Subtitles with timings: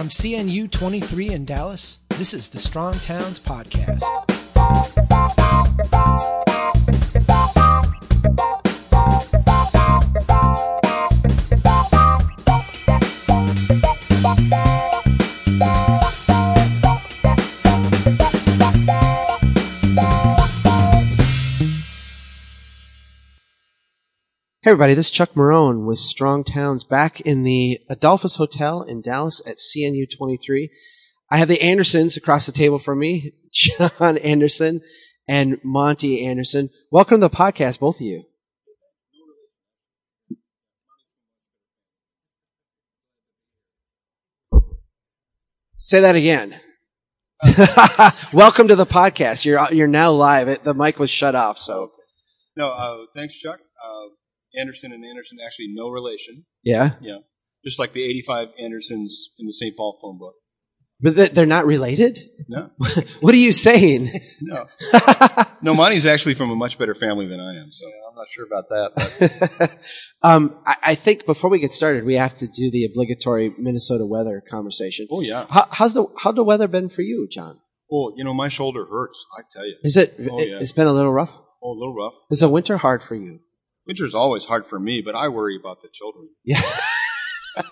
[0.00, 4.00] From CNU 23 in Dallas, this is the Strong Towns Podcast.
[24.70, 29.00] Hey everybody, this is Chuck Marohn with Strong Towns back in the Adolphus Hotel in
[29.00, 30.70] Dallas at CNU 23.
[31.28, 34.80] I have the Andersons across the table from me, John Anderson
[35.26, 36.68] and Monte Anderson.
[36.88, 38.22] Welcome to the podcast, both of you.
[45.78, 46.60] Say that again.
[48.32, 49.44] Welcome to the podcast.
[49.44, 50.62] You're you're now live.
[50.62, 51.90] The mic was shut off, so
[52.56, 53.58] No, uh, thanks, Chuck.
[54.58, 56.44] Anderson and Anderson actually no relation.
[56.62, 56.92] yeah.
[57.00, 57.18] Yeah,
[57.64, 59.76] just like the 85 Andersons in the St.
[59.76, 60.34] Paul phone book.
[61.02, 62.18] But they- they're not related.
[62.48, 62.70] No,
[63.20, 64.20] What are you saying?
[64.42, 64.66] no,
[65.62, 65.72] no.
[65.74, 67.72] Monte's actually from a much better family than I am.
[67.72, 69.50] So I'm not sure about that.
[69.58, 69.70] But
[70.22, 74.04] um, I, I think before we get started, we have to do the obligatory Minnesota
[74.04, 75.06] weather conversation.
[75.10, 75.46] oh yeah.
[75.48, 77.60] How, how's the how's the weather been for you, John?
[77.90, 79.24] Oh, you know my shoulder hurts.
[79.38, 79.76] I tell you.
[79.82, 80.14] Is it?
[80.30, 80.58] Oh, it yeah.
[80.58, 81.34] has been a little rough.
[81.62, 82.12] Oh, a little rough.
[82.30, 83.40] Is the winter hard for you?
[83.86, 86.28] Winter's always hard for me, but I worry about the children.
[86.44, 86.60] Yeah,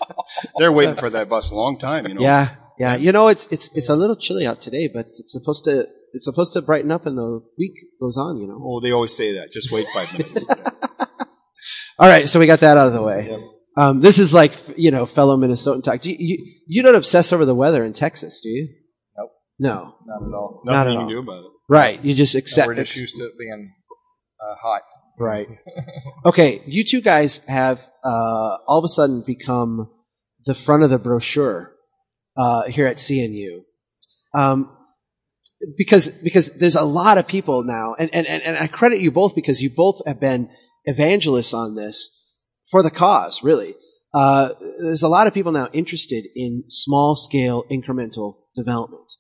[0.59, 2.07] They're waiting for that bus a long time.
[2.07, 2.21] You know.
[2.21, 2.97] yeah, yeah.
[2.97, 6.25] You know, it's it's it's a little chilly out today, but it's supposed to it's
[6.25, 8.39] supposed to brighten up, and the week goes on.
[8.39, 8.61] You know.
[8.63, 9.53] Oh, they always say that.
[9.53, 10.45] Just wait five minutes.
[12.01, 13.29] All right, so we got that out of the way.
[13.31, 13.41] Yep.
[13.77, 16.01] Um, this is like you know, fellow Minnesotan talk.
[16.01, 18.69] Do you, you you don't obsess over the weather in Texas, do you?
[19.17, 19.31] Nope.
[19.61, 19.95] No.
[20.07, 20.63] not at all.
[20.65, 21.07] Not Nothing at you all.
[21.07, 21.51] can do about it.
[21.69, 22.05] Right.
[22.05, 22.67] You just No, accept.
[22.67, 23.71] we're just ex- used to it being
[24.41, 24.83] uh, hot.
[25.19, 25.49] Right.
[26.25, 29.89] Okay, you two guys have uh, all of a sudden become
[30.45, 31.73] the front of the brochure
[32.37, 33.63] uh, here at CNU,
[34.35, 34.77] um,
[35.77, 39.13] because because there's a lot of people now, and, and and and I credit you
[39.13, 40.51] both because you both have been
[40.85, 42.11] evangelists on this
[42.71, 43.43] for the cause.
[43.43, 43.75] Really,
[44.13, 49.11] uh, there's a lot of people now interested in small scale incremental development.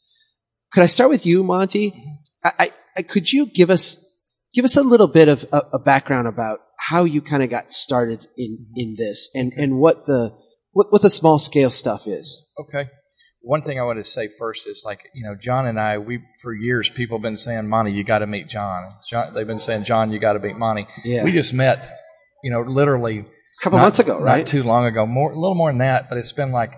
[0.72, 1.94] Could I start with you, Monte?
[2.44, 4.04] I, I, I could you give us
[4.54, 7.72] give us a little bit of a, a background about how you kind of got
[7.72, 8.72] started in mm-hmm.
[8.76, 10.34] in this and and what the
[10.72, 12.46] what what the small scale stuff is.
[12.58, 12.88] Okay.
[13.40, 16.20] One thing I want to say first is like you know John and I we
[16.40, 18.94] for years people have been saying Monte you got to meet John.
[19.08, 20.86] John they've been saying John you got to meet Monte.
[21.04, 21.24] Yeah.
[21.24, 21.90] We just met
[22.42, 24.38] you know literally a couple not- months ago, right?
[24.38, 26.72] Not too long ago, more a little more than that, but it's been like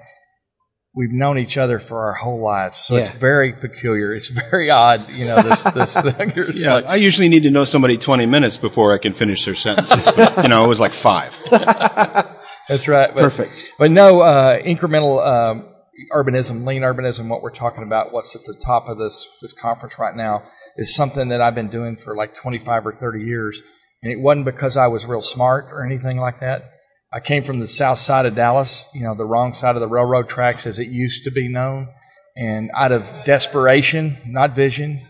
[0.95, 2.79] we've known each other for our whole lives.
[2.79, 4.15] So it's very peculiar.
[4.15, 6.33] It's very odd, you know, this this thing.
[6.55, 9.55] Yeah, like, I usually need to know somebody 20 minutes before I can finish their
[9.55, 10.11] sentences.
[10.15, 11.39] But, you know, it was like five.
[11.51, 13.13] That's right.
[13.15, 13.73] But, Perfect.
[13.79, 15.69] But no, uh, incremental um,
[16.13, 19.99] urbanism, lean urbanism, what we're talking about, what's at the top of this this conference
[19.99, 20.45] right now,
[20.77, 23.61] is something that I've been doing for like 25 or 30 years.
[24.03, 26.73] And it wasn't because I was real smart or anything like that.
[27.13, 29.89] I came from the south side of Dallas, you know, the wrong side of the
[29.89, 31.89] railroad tracks as it used to be known.
[32.37, 35.07] And out of desperation, not vision,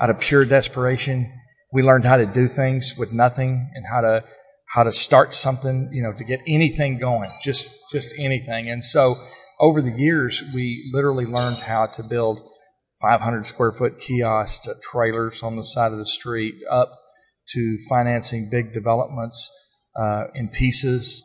[0.00, 1.30] out of pure desperation,
[1.70, 4.24] we learned how to do things with nothing and how to
[4.68, 8.70] how to start something, you know, to get anything going, just just anything.
[8.70, 9.16] And so
[9.60, 12.40] over the years, we literally learned how to build
[13.02, 16.90] 500 square foot kiosks, to trailers on the side of the street, up
[17.50, 19.50] to financing big developments
[19.94, 21.22] uh, in pieces.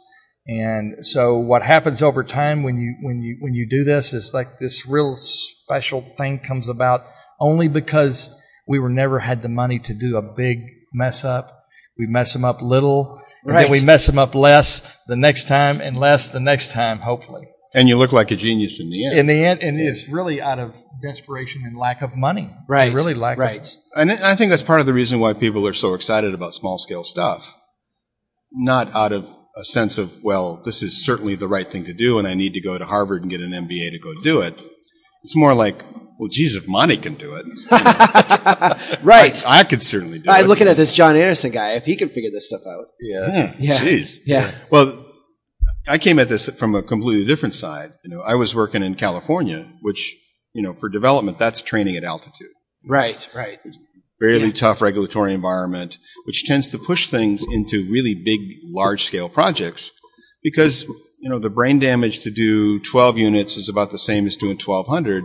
[0.49, 4.33] And so what happens over time when you when you when you do this is
[4.33, 7.05] like this real special thing comes about
[7.39, 8.31] only because
[8.67, 10.61] we were never had the money to do a big
[10.91, 11.51] mess up.
[11.99, 13.63] We mess them up little, and Right.
[13.63, 17.47] then we mess them up less the next time, and less the next time, hopefully.
[17.75, 19.19] And you look like a genius in the end.
[19.19, 22.49] In the end, and it's really out of desperation and lack of money.
[22.67, 22.91] Right.
[22.91, 23.75] Really lack of Right.
[23.95, 26.79] And I think that's part of the reason why people are so excited about small
[26.79, 27.55] scale stuff.
[28.51, 32.19] Not out of a sense of, well, this is certainly the right thing to do
[32.19, 34.59] and I need to go to Harvard and get an MBA to go do it.
[35.23, 35.83] It's more like,
[36.17, 37.45] well, geez, if Monte can do it,
[39.03, 39.43] Right.
[39.47, 40.33] I could certainly do it.
[40.33, 41.73] I'm looking at this John Anderson guy.
[41.73, 43.25] If he can figure this stuff out, Yeah.
[43.27, 43.53] Yeah.
[43.59, 43.77] Yeah.
[43.79, 44.19] Jeez.
[44.25, 45.05] yeah, Well,
[45.87, 47.91] I came at this from a completely different side.
[48.03, 50.15] You know, I was working in California, which,
[50.53, 52.49] you know, for development, that's training at altitude.
[52.85, 53.59] right, right,
[54.19, 54.51] fairly Yeah.
[54.51, 59.91] tough regulatory environment, which tends to push things into really big, large scale projects
[60.43, 60.85] because,
[61.21, 64.57] you know, the brain damage to do 12 units is about the same as doing
[64.57, 65.23] 1200.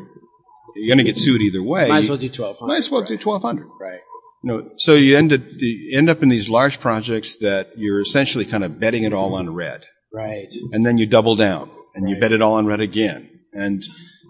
[0.76, 1.88] You're going to get sued either way.
[1.88, 2.66] might as well do 1200.
[2.66, 3.66] Might as well do 1200.
[3.80, 4.00] right.
[4.42, 8.00] You know, so you end, up, you end up in these large projects that you're
[8.00, 9.84] essentially kind of betting it all on red.
[10.12, 10.52] Right.
[10.72, 13.30] And then you double down and you bet it all on red again.
[13.54, 13.82] And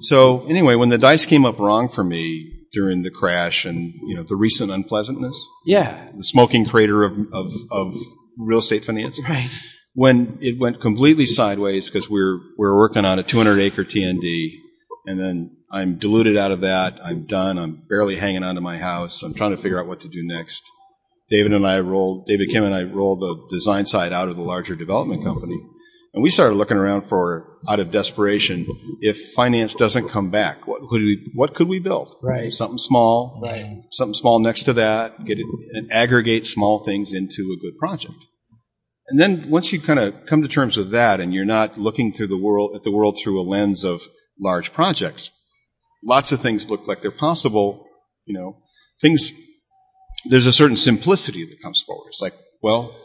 [0.03, 4.15] so anyway, when the dice came up wrong for me during the crash and you
[4.15, 6.11] know the recent unpleasantness, Yeah.
[6.17, 7.95] the smoking crater of of, of
[8.37, 9.51] real estate finance, Right.
[9.95, 14.51] when it went completely sideways because we're we're working on a 200 acre TND,
[15.07, 17.01] and then I'm diluted out of that.
[17.03, 17.59] I'm done.
[17.59, 19.23] I'm barely hanging on to my house.
[19.23, 20.63] I'm trying to figure out what to do next.
[21.31, 22.27] David and I rolled.
[22.27, 25.59] David Kim and I rolled the design side out of the larger development company,
[26.15, 28.67] and we started looking around for out of desperation.
[29.01, 32.17] If finance doesn't come back, what could we what could we build?
[32.23, 32.53] Right.
[32.53, 33.41] Something small.
[33.43, 33.83] Right.
[33.91, 35.25] Something small next to that.
[35.25, 38.15] Get it and aggregate small things into a good project.
[39.09, 42.13] And then once you kind of come to terms with that and you're not looking
[42.13, 44.03] through the world at the world through a lens of
[44.41, 45.33] large projects,
[46.05, 47.87] lots of things look like they're possible,
[48.25, 48.57] you know,
[49.01, 49.33] things
[50.27, 52.09] there's a certain simplicity that comes forward.
[52.09, 52.97] It's like, well,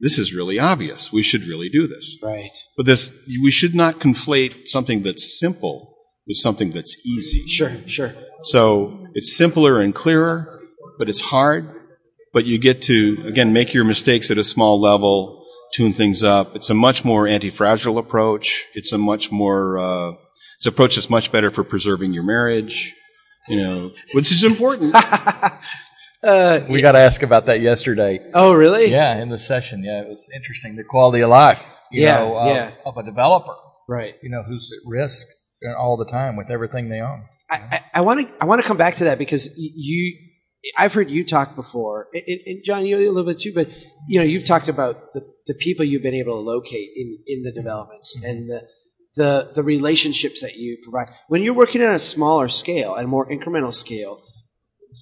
[0.00, 1.12] this is really obvious.
[1.12, 2.18] We should really do this.
[2.22, 2.50] Right.
[2.76, 3.12] But this
[3.42, 5.96] we should not conflate something that's simple
[6.26, 7.46] with something that's easy.
[7.46, 7.72] Sure.
[7.86, 8.14] Sure.
[8.42, 10.60] So it's simpler and clearer,
[10.98, 11.72] but it's hard.
[12.32, 16.54] But you get to, again, make your mistakes at a small level, tune things up.
[16.54, 18.64] It's a much more anti-fragile approach.
[18.74, 20.12] It's a much more, uh,
[20.56, 22.92] it's an approach that's much better for preserving your marriage,
[23.48, 24.94] you know, which is important.
[26.22, 28.20] Uh, we got to ask about that yesterday.
[28.34, 28.90] Oh, really?
[28.90, 29.84] Yeah, in the session.
[29.84, 30.76] Yeah, it was interesting.
[30.76, 32.70] The quality of life, you Yeah, know, of, yeah.
[32.84, 33.54] of a developer,
[33.88, 34.14] Right.
[34.22, 35.26] you know, who's at risk
[35.66, 37.22] uh, all the time with everything they own.
[37.48, 40.16] I want to I want to come back to that because you
[40.76, 43.68] I've heard you talk before, and, and- John, you a little bit too, but
[44.08, 47.42] you know you've talked about the, the people you've been able to locate in, in
[47.42, 48.28] the developments mm-hmm.
[48.28, 48.62] and the,
[49.14, 51.08] the the relationships that you provide.
[51.28, 54.20] When you're working on a smaller scale and more incremental scale,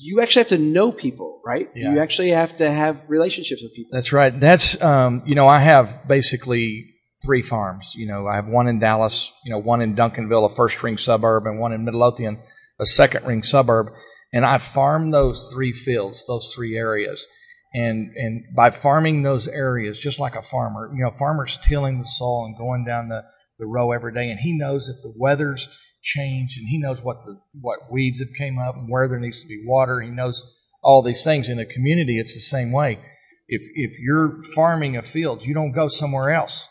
[0.01, 1.71] you actually have to know people, right?
[1.75, 1.93] Yeah.
[1.93, 3.91] You actually have to have relationships with people.
[3.93, 4.39] That's right.
[4.39, 6.95] That's um, you know, I have basically
[7.25, 7.93] three farms.
[7.95, 10.99] You know, I have one in Dallas, you know, one in Duncanville, a first ring
[10.99, 12.39] suburb, and one in Midlothian,
[12.79, 13.89] a second ring suburb.
[14.33, 17.27] And I farm those three fields, those three areas.
[17.75, 21.99] And and by farming those areas, just like a farmer, you know, a farmer's tilling
[21.99, 23.25] the soil and going down the,
[23.59, 25.69] the row every day, and he knows if the weather's
[26.05, 29.43] changed, and he knows what the what weeds have came up and where there needs
[29.43, 30.01] to be water.
[30.01, 32.19] He knows all these things in a community.
[32.19, 33.01] It's the same way
[33.49, 36.69] if if you're farming a field, you don't go somewhere else.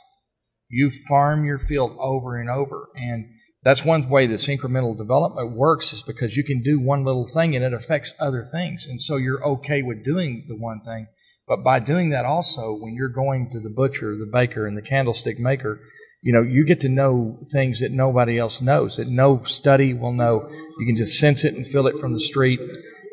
[0.69, 3.25] You farm your field over and over, and
[3.63, 7.55] that's one way this incremental development works is because you can do one little thing
[7.55, 11.07] and it affects other things, and so you're okay with doing the one thing.
[11.47, 14.81] But by doing that, also when you're going to the butcher, the baker, and the
[14.81, 15.79] candlestick maker,
[16.23, 18.97] you know you get to know things that nobody else knows.
[18.97, 20.49] That no study will know.
[20.79, 22.59] You can just sense it and feel it from the street.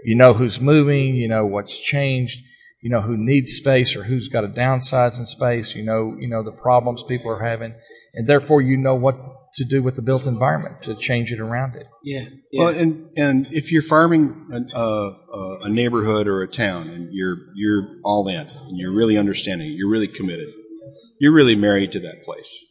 [0.04, 1.14] You know who's moving.
[1.14, 2.40] You know what's changed
[2.82, 6.26] you know who needs space or who's got to downsize in space you know you
[6.26, 7.74] know the problems people are having
[8.14, 9.16] and therefore you know what
[9.54, 12.26] to do with the built environment to change it around it Yeah.
[12.52, 12.64] yeah.
[12.64, 16.88] Well, and and if you're farming a, a, uh, uh, a neighborhood or a town,
[16.88, 20.48] and you're you're all in, and you're really understanding, you're really committed,
[21.18, 22.64] you're really married to that place.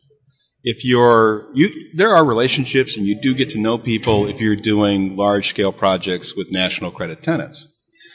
[0.63, 4.55] If you're you, there are relationships, and you do get to know people if you're
[4.55, 7.67] doing large scale projects with national credit tenants.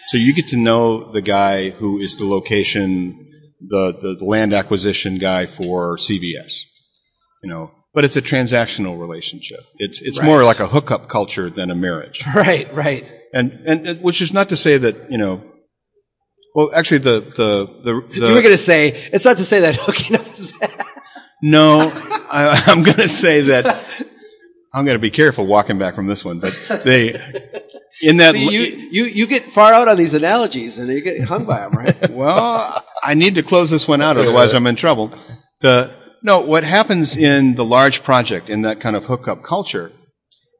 [0.09, 3.27] So you get to know the guy who is the location,
[3.61, 6.65] the the, the land acquisition guy for CVS,
[7.43, 7.71] you know.
[7.95, 9.61] But it's a transactional relationship.
[9.79, 12.25] It's it's more like a hookup culture than a marriage.
[12.35, 12.73] right.
[12.75, 13.07] Right.
[13.33, 15.43] And, and and which is not to say that you know.
[16.55, 19.61] Well, actually, the the the, the you were going to say it's not to say
[19.61, 20.71] that hooking up is bad.
[21.43, 21.91] no,
[22.35, 23.67] I, I'm going to say that
[24.75, 26.53] I'm going to be careful walking back from this one, but
[26.85, 27.15] they
[28.03, 31.23] in that See, you, you you get far out on these analogies and you get
[31.23, 32.11] hung by them, right?
[32.11, 35.13] well, I need to close this one out, otherwise I'm in trouble.
[35.61, 39.93] The no, what happens in the large project in that kind of hookup culture,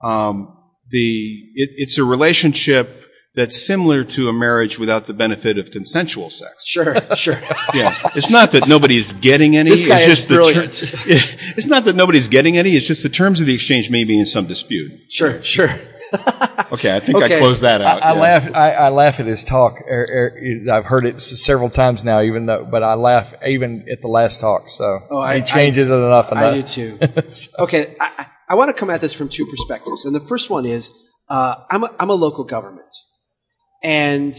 [0.03, 0.57] um,
[0.91, 3.04] the it, it's a relationship
[3.35, 6.65] that's similar to a marriage without the benefit of consensual sex.
[6.67, 7.39] sure, sure.
[7.75, 9.71] Yeah, it's not that nobody's getting any.
[9.71, 10.73] This guy it's is just the brilliant.
[10.75, 10.87] ter-
[11.57, 12.73] it's not that nobody's getting any.
[12.77, 14.93] It's just the terms of the exchange may be in some dispute.
[15.11, 15.71] Sure, sure.
[16.73, 17.37] Okay, I think Okay.
[17.37, 18.03] I closed that out.
[18.03, 18.21] I yeah.
[18.21, 18.49] laugh.
[18.55, 19.75] I, I laugh at his talk.
[19.89, 24.01] Er, er, I've heard it several times now, even though, but I laugh even at
[24.01, 24.69] the last talk.
[24.69, 26.33] So Oh, I- he changes it enough.
[26.33, 26.71] I do enough.
[26.71, 26.99] too.
[27.65, 30.51] Okay, I, I- I want to come at this from two perspectives, and the first
[30.51, 30.93] one is
[31.31, 32.87] uh, I'm a, I'm a local government,
[33.85, 34.37] and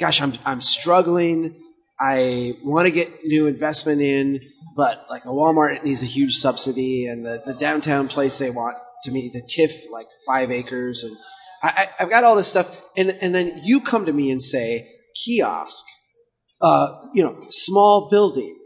[0.00, 1.54] gosh, I'm I'm struggling.
[2.00, 4.40] I want to get new investment in,
[4.74, 8.76] but like the Walmart needs a huge subsidy, and the, the downtown place they want
[9.04, 11.16] to me to TIF like five acres, and
[11.62, 14.90] I, I've got all this stuff, and and then you come to me and say
[15.24, 15.84] kiosk,
[16.60, 18.56] uh, you know, small building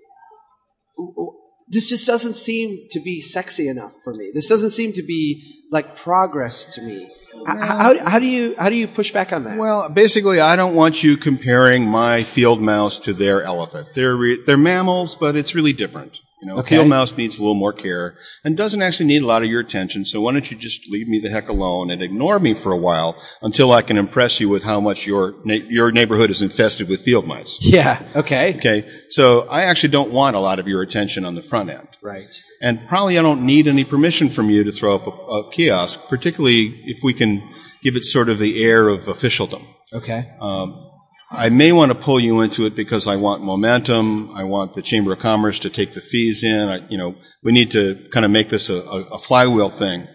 [1.71, 4.33] this just doesn't seem to be sexy enough for me.
[4.35, 7.09] This doesn't seem to be like progress to me.
[7.49, 9.59] H- How, how do you how do you push back on that?
[9.59, 13.89] Well, basically, I don't want you comparing my field mouse to their elephant.
[13.95, 16.21] They're re- they're mammals, but it's really different.
[16.43, 16.77] You know, Okay.
[16.77, 19.61] field mouse needs a little more care and doesn't actually need a lot of your
[19.61, 20.05] attention.
[20.07, 22.79] So why don't you just leave me the heck alone and ignore me for a
[22.79, 26.89] while until I can impress you with how much your na- your neighborhood is infested
[26.89, 27.59] with field mice.
[27.61, 28.03] yeah.
[28.17, 28.55] Okay.
[28.57, 31.89] Okay, so I actually don't want a lot of your attention on the front end.
[32.03, 32.35] Right.
[32.63, 36.01] And probably I don't need any permission from you to throw up a, a kiosk,
[36.09, 37.43] particularly if we can
[37.83, 39.67] give it sort of the air of officialdom.
[39.93, 40.31] Okay.
[40.41, 40.90] Um,
[41.33, 44.33] I may want to pull you into it because I want momentum.
[44.35, 46.69] I want the Chamber of Commerce to take the fees in.
[46.69, 50.09] I, you know, we need to kind of make this a, a, a flywheel thing.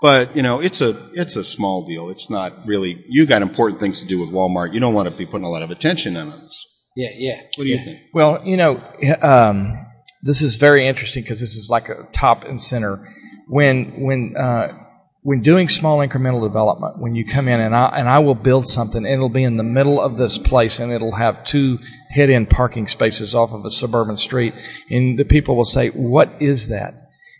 [0.00, 2.08] But you know, it's a it's a small deal.
[2.08, 3.04] It's not really.
[3.08, 4.72] You got important things to do with Walmart.
[4.72, 6.66] You don't want to be putting a lot of attention on this.
[6.96, 7.10] Yeah.
[7.14, 7.40] Yeah.
[7.56, 8.00] What do you think?
[8.14, 8.82] Well, you know,
[9.20, 9.86] um,
[10.22, 13.14] this is very interesting because this is like a top and center.
[13.48, 14.81] When when uh,
[15.22, 18.66] when doing small incremental development, when you come in and I and I will build
[18.66, 21.78] something, it'll be in the middle of this place, and it'll have two
[22.10, 24.52] head-in parking spaces off of a suburban street,
[24.90, 26.94] and the people will say, "What is that?"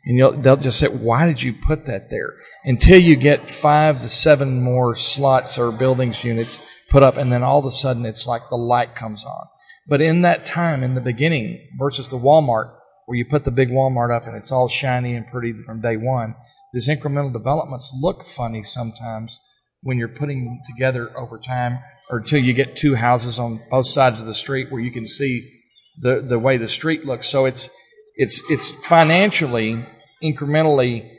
[0.05, 2.35] And they'll just say, "Why did you put that there?"
[2.65, 7.43] Until you get five to seven more slots or buildings units put up, and then
[7.43, 9.47] all of a sudden it's like the light comes on.
[9.89, 12.71] But in that time, in the beginning, versus the Walmart,
[13.07, 15.97] where you put the big Walmart up and it's all shiny and pretty from day
[15.97, 16.37] one,
[16.73, 19.41] these incremental developments look funny sometimes
[19.83, 21.79] when you're putting them together over time,
[22.11, 25.07] or until you get two houses on both sides of the street where you can
[25.07, 25.51] see
[25.99, 27.29] the the way the street looks.
[27.29, 27.69] So it's
[28.17, 29.85] it's it's financially
[30.23, 31.11] incrementally.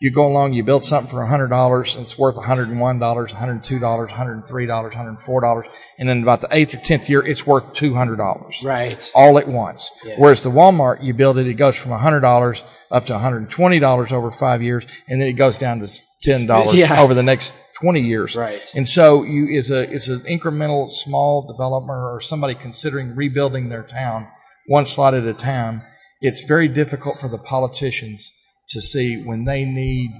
[0.00, 2.78] You go along, you build something for hundred dollars, and it's worth one hundred and
[2.80, 5.66] one dollars, one hundred two dollars, one hundred three dollars, one hundred four dollars,
[5.98, 9.10] and then about the eighth or tenth year, it's worth two hundred dollars Right.
[9.14, 9.90] all at once.
[10.16, 12.62] Whereas the Walmart, you build it, it goes from $100
[12.92, 17.00] up to $120 over five years, and then it goes down to $10 Yeah.
[17.02, 18.36] over the next 20 years.
[18.36, 18.62] Right.
[18.76, 23.82] And so you, is a, it's an incremental small developer or somebody considering rebuilding their
[23.82, 24.28] town,
[24.66, 25.82] one slot at a time.
[26.20, 28.32] It's very difficult for the politicians
[28.70, 30.10] to see when they need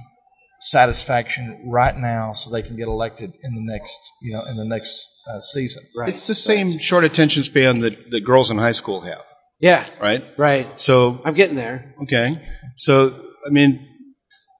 [0.61, 4.65] satisfaction right now so they can get elected in the next, you know, in the
[4.65, 5.83] next uh, season.
[5.95, 6.09] Right.
[6.09, 9.23] It's the same short attention span that, that girls in high school have,
[9.59, 9.85] Yeah.
[10.01, 10.23] right?
[10.37, 10.79] Right.
[10.79, 11.95] So I'm getting there.
[12.03, 12.41] Okay.
[12.75, 13.13] So,
[13.45, 13.85] I mean,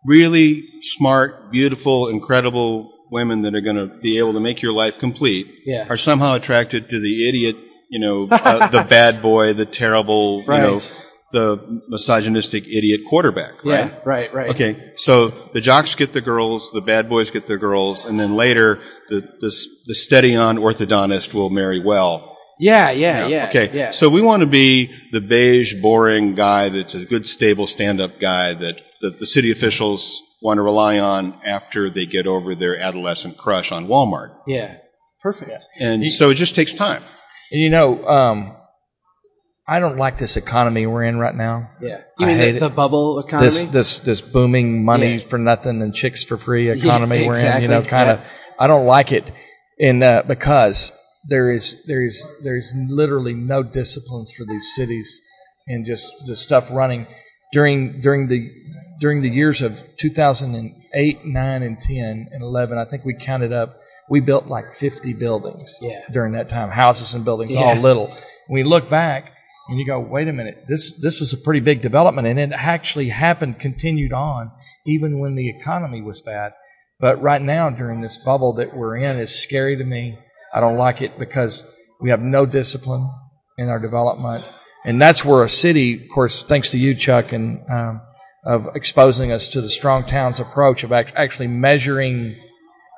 [0.05, 4.98] really smart, beautiful, incredible women that are going to be able to make your life
[5.00, 5.86] complete Yeah.
[5.89, 7.58] are somehow attracted to the idiot,
[7.89, 11.05] you know, uh, the bad boy, the terrible, you know, Right.
[11.31, 13.91] The misogynistic idiot quarterback, right?
[13.91, 14.00] Yeah.
[14.05, 14.33] Right.
[14.33, 14.50] Right.
[14.51, 18.36] Okay, so the jocks get the girls, the bad boys get their girls, and then
[18.36, 19.51] later the the,
[19.86, 22.38] the steady on orthodontist will marry well.
[22.59, 22.91] Yeah.
[22.91, 23.27] Yeah.
[23.27, 23.48] Yeah.
[23.50, 23.91] Okay, Yeah.
[23.91, 28.53] so we want to be the beige, boring guy that's a good, stable, stand-up guy
[28.53, 33.38] that, that the city officials want to rely on after they get over their adolescent
[33.38, 34.36] crush on Walmart.
[34.48, 34.75] yeah.
[35.21, 35.51] Perfect.
[35.79, 37.03] And so it just takes time.
[37.51, 38.55] And you know, um,
[39.69, 41.69] I don't like this economy we're in right now.
[41.79, 42.01] Yeah.
[42.17, 43.49] You I mean hate the, the bubble economy?
[43.49, 45.27] This this this booming money Yeah.
[45.27, 47.61] for nothing and chicks for free economy we're in.
[47.61, 48.19] You know, kind of.
[48.19, 48.25] Yeah.
[48.59, 49.25] I don't like it,
[49.79, 50.91] and uh, because
[51.27, 55.21] there is there is there's literally no disciplines for these cities,
[55.67, 57.05] and just the stuff running
[57.53, 58.49] during during the
[58.99, 62.77] during the years of 2008, 9, and 10 and 11.
[62.77, 63.79] I think we counted up.
[64.09, 66.01] We built like 50 buildings Yeah.
[66.11, 67.61] during that time, houses and buildings, Yeah.
[67.61, 68.13] all little.
[68.49, 69.33] We look back
[69.69, 72.51] and you go, wait a minute, this this was a pretty big development, and it
[72.51, 74.51] actually happened, continued on,
[74.85, 76.53] even when the economy was bad.
[76.99, 80.17] But right now, during this bubble that we're in, is scary to me.
[80.53, 81.63] I don't like it because
[82.01, 83.09] we have no discipline
[83.57, 84.43] in our development,
[84.85, 88.01] and that's where a city, of course, thanks to you, Chuck, and um,
[88.43, 92.35] of exposing us to the strong towns approach of act- actually measuring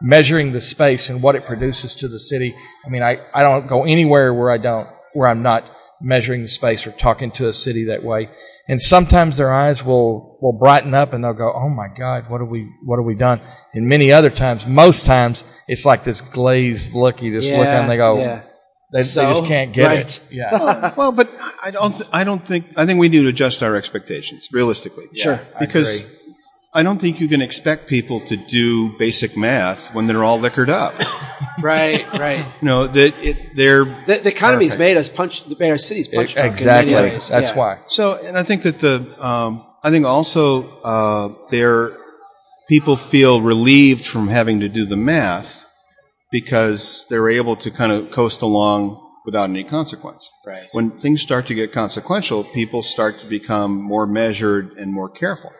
[0.01, 2.55] measuring the space and what it produces to the city.
[2.85, 5.69] I mean, I, I don't go anywhere where I don't, where I'm not
[6.01, 8.29] measuring the space or talking to a city that way.
[8.67, 12.41] And sometimes their eyes will, will brighten up and they'll go, Oh my God, what
[12.41, 13.41] have we, what have we done?
[13.73, 17.21] And many other times, most times, it's like this glazed look.
[17.21, 18.43] You just look at them and they go, yeah.
[18.93, 19.25] they, So?
[19.25, 19.99] they just can't get Right.
[20.05, 20.21] it.
[20.31, 20.93] Yeah.
[20.95, 21.29] well, but
[21.63, 21.91] I don't.
[21.93, 22.67] Th- I don't think.
[22.77, 25.05] I think we need to adjust our expectations realistically.
[25.15, 25.39] Sure.
[25.55, 26.11] I because agree.
[26.73, 30.69] I don't think you can expect people to do basic math when they're all liquored
[30.69, 30.95] up.
[31.61, 32.07] Right.
[32.13, 32.45] Right.
[32.61, 36.33] you know that it, they're The, the economy's made us punch, made our cities punch
[36.33, 36.93] drunk in exactly.
[36.95, 37.27] ways.
[37.27, 37.55] That's Yeah.
[37.55, 37.79] why.
[37.87, 38.17] so.
[38.25, 38.95] And I think that the.
[39.23, 41.97] Um, I think also uh, they're
[42.67, 45.65] people feel relieved from having to do the math
[46.31, 50.31] because they're able to kind of coast along without any consequence.
[50.47, 50.67] Right.
[50.71, 55.51] When things start to get consequential, people start to become more measured and more careful.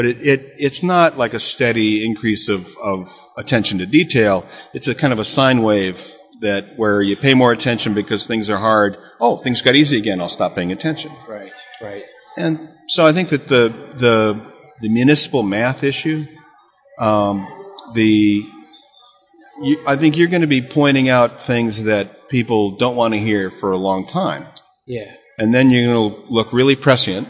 [0.00, 4.46] But it, it it's not like a steady increase of, of attention to detail.
[4.72, 8.48] It's a kind of a sine wave that where you pay more attention because things
[8.48, 8.96] are hard.
[9.20, 10.18] Oh, things got easy again.
[10.18, 11.12] I'll stop paying attention.
[11.28, 11.52] Right.
[11.82, 12.04] Right.
[12.38, 14.40] And so I think that the the
[14.80, 16.26] the municipal math issue,
[16.98, 17.46] um,
[17.92, 18.42] the
[19.62, 23.20] you, I think you're going to be pointing out things that people don't want to
[23.20, 24.46] hear for a long time,
[24.86, 25.12] Yeah.
[25.38, 27.28] and then you're going to look really prescient,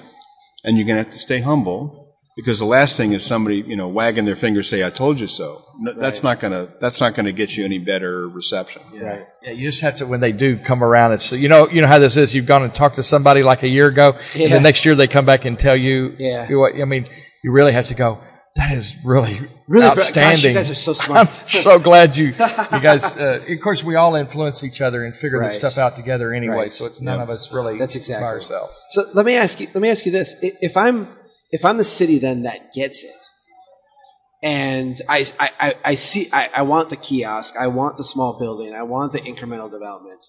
[0.63, 2.00] and you're going to have to stay humble
[2.41, 5.27] because the last thing is somebody you know wagging their finger say I told you
[5.27, 5.65] so.
[5.79, 8.83] No, That's not going to that's not going to get you any better reception.
[8.93, 9.27] Right.
[9.43, 11.13] Yeah, you just have to when they do come around.
[11.13, 12.35] It's you know you know how this is.
[12.35, 15.07] You've gone and talked to somebody like a year ago, and the next year they
[15.09, 16.15] come back and tell you.
[16.19, 16.49] Yeah.
[16.49, 17.05] you what I mean.
[17.43, 18.21] You really have to go.
[18.57, 20.35] That is really Really, outstanding.
[20.35, 21.29] gosh, you guys are so smart.
[21.29, 23.05] I'm so glad you you guys.
[23.17, 26.57] Uh, of course, we all influence each other and figure this stuff out together anyway.
[26.57, 26.73] Right.
[26.73, 28.25] So it's none of us really That's exactly.
[28.25, 28.75] by ourselves.
[28.91, 29.69] So let me ask you.
[29.73, 31.09] Let me ask you this: If I'm
[31.51, 33.17] if I'm the city then that gets it,
[34.43, 38.39] and I I, I, I see I, I want the kiosk, I want the small
[38.39, 40.25] building, I want the incremental development.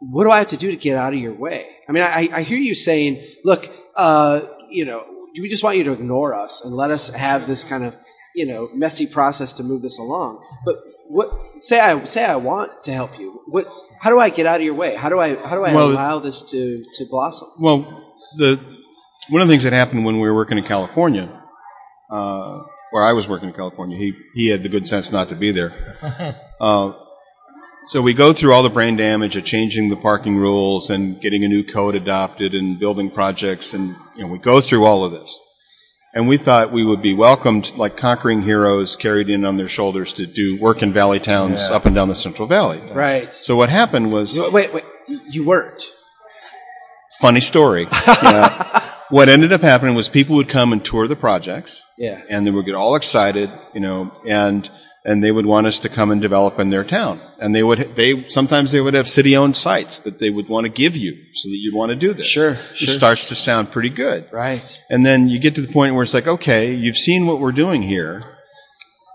[0.00, 1.68] What do I have to do to get out of your way?
[1.86, 4.40] I mean, I, I hear you saying, "Look, uh,
[4.70, 5.04] you know,
[5.38, 7.96] we just want you to ignore us and let us have this kind of
[8.34, 10.76] you know messy process to move this along." But
[11.08, 13.42] what say I say I want to help you?
[13.48, 13.66] What
[14.00, 14.94] how do I get out of your way?
[14.96, 17.48] How do I how do I Well, allow this to to blossom?
[17.58, 18.58] Well, the
[19.28, 21.28] one of the things that happened when we were working in California,
[22.10, 25.34] uh, where I was working in California, he he had the good sense not to
[25.36, 25.72] be there.
[26.60, 26.92] Uh,
[27.88, 31.42] so we go through all the brain damage of changing the parking rules and getting
[31.42, 35.10] a new code adopted and building projects, and you know we go through all of
[35.10, 35.40] this.
[36.12, 40.12] And we thought we would be welcomed like conquering heroes carried in on their shoulders
[40.14, 42.80] to do work in valley towns up and down the Central Valley.
[42.92, 43.32] Right.
[43.32, 44.84] So what happened was Wait, wait.
[45.30, 45.82] You weren't.
[47.20, 47.86] funny story.
[48.06, 48.76] Yeah.
[49.10, 52.22] what ended up happening was people would come and tour the projects, Yeah.
[52.30, 54.68] and they would get all excited, you know, and
[55.02, 57.20] and they would want us to come and develop in their town.
[57.38, 60.66] And they would they sometimes they would have city owned sites that they would want
[60.66, 62.26] to give you so that you'd want to do this.
[62.26, 62.88] Sure, It sure.
[62.88, 64.28] starts to sound pretty good.
[64.30, 64.78] Right.
[64.90, 67.52] And then you get to the point where it's like, okay, you've seen what we're
[67.52, 68.24] doing here.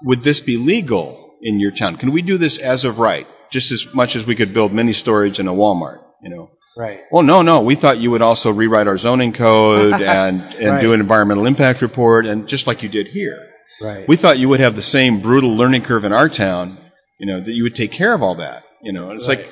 [0.03, 1.97] Would this be legal in your town?
[1.97, 3.27] Can we do this as of right?
[3.51, 6.49] Just as much as we could build mini storage in a Walmart, you know?
[6.77, 7.01] Right.
[7.11, 7.61] Well, no, no.
[7.61, 10.81] We thought you would also rewrite our zoning code and, and Right.
[10.81, 13.37] do an environmental impact report, and just like you did here.
[13.81, 14.07] Right.
[14.07, 16.77] We thought you would have the same brutal learning curve in our town,
[17.19, 19.09] you know, that you would take care of all that, you know.
[19.09, 19.39] And it's Right.
[19.39, 19.49] like,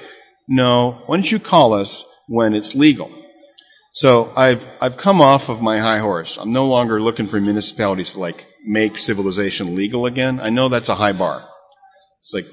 [0.47, 3.11] no, why don't you call us when it's legal?
[3.93, 6.37] So I've, I've come off of my high horse.
[6.37, 10.39] I'm no longer looking for municipalities to like make civilization legal again.
[10.41, 11.47] I know that's a high bar.
[12.19, 12.45] It's like,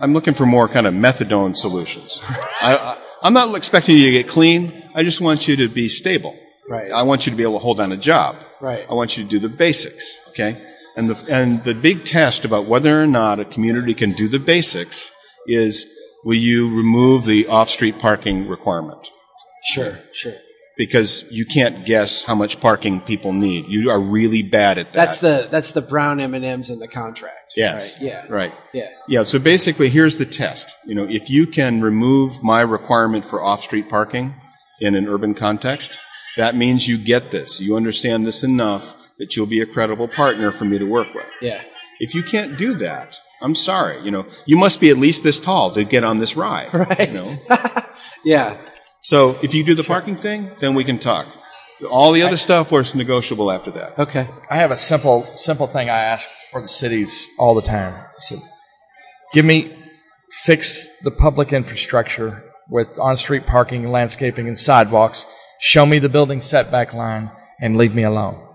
[0.00, 2.20] I'm looking for more kind of methadone solutions.
[2.62, 4.82] I, I, I'm not expecting you to get clean.
[4.94, 6.38] I just want you to be stable.
[6.68, 6.90] Right.
[6.90, 8.36] I want you to be able to hold down a job.
[8.60, 8.86] Right.
[8.88, 10.18] I want you to do the basics.
[10.30, 10.60] Okay.
[10.96, 14.38] And the, and the big test about whether or not a community can do the
[14.38, 15.10] basics
[15.46, 15.86] is
[16.24, 19.08] will you remove the off-street parking requirement?
[19.64, 19.98] Sure.
[20.12, 20.34] Sure.
[20.80, 23.66] Because you can't guess how much parking people need.
[23.68, 24.94] You are really bad at that.
[24.94, 27.52] That's the that's the brown M and M's in the contract.
[27.54, 27.92] Yes.
[27.96, 28.02] Right.
[28.02, 28.26] Yeah.
[28.30, 28.54] Right.
[28.72, 28.88] Yeah.
[29.06, 30.74] Yeah, so basically here's the test.
[30.86, 34.34] You know, if you can remove my requirement for off-street parking
[34.80, 35.98] in an urban context,
[36.38, 37.60] that means you get this.
[37.60, 41.26] You understand this enough that you'll be a credible partner for me to work with.
[41.42, 41.62] Yeah.
[41.98, 44.00] If you can't do that, I'm sorry.
[44.00, 46.72] You know, you must be at least this tall to get on this ride.
[46.74, 47.12] Right.
[47.12, 47.38] You know?
[48.24, 48.56] Yeah.
[49.02, 51.26] So if you do the parking thing, then we can talk.
[51.88, 53.98] All the other stuff was negotiable after that.
[53.98, 54.28] Okay.
[54.50, 57.94] I have a simple simple thing I ask for the cities all the time.
[57.94, 58.40] I said,
[59.32, 59.74] give me
[60.44, 65.26] fix the public infrastructure with on-street parking, landscaping, and sidewalks.
[65.58, 68.46] Show me the building setback line and leave me alone.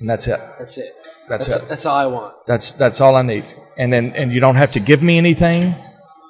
[0.00, 0.40] And that's it.
[0.58, 0.92] That's it.
[1.28, 1.68] That's that's it.
[1.68, 2.34] That's all I want.
[2.46, 3.44] That's that's all I need.
[3.76, 5.76] And then and you don't have to give me anything.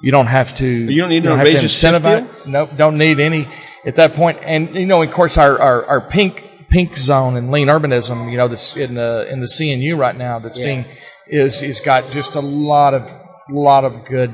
[0.01, 0.65] You don't have to.
[0.67, 3.47] You don't need an have to outrageous incentivize- Nope, don't need any
[3.85, 4.39] at that point.
[4.41, 8.31] And you know, of course, our, our, our pink pink zone and lean urbanism.
[8.31, 10.39] You know, that's in the in the CNU right now.
[10.39, 10.65] That's Yeah.
[10.65, 10.85] being
[11.27, 13.09] is is got just a lot of
[13.49, 14.33] lot of good.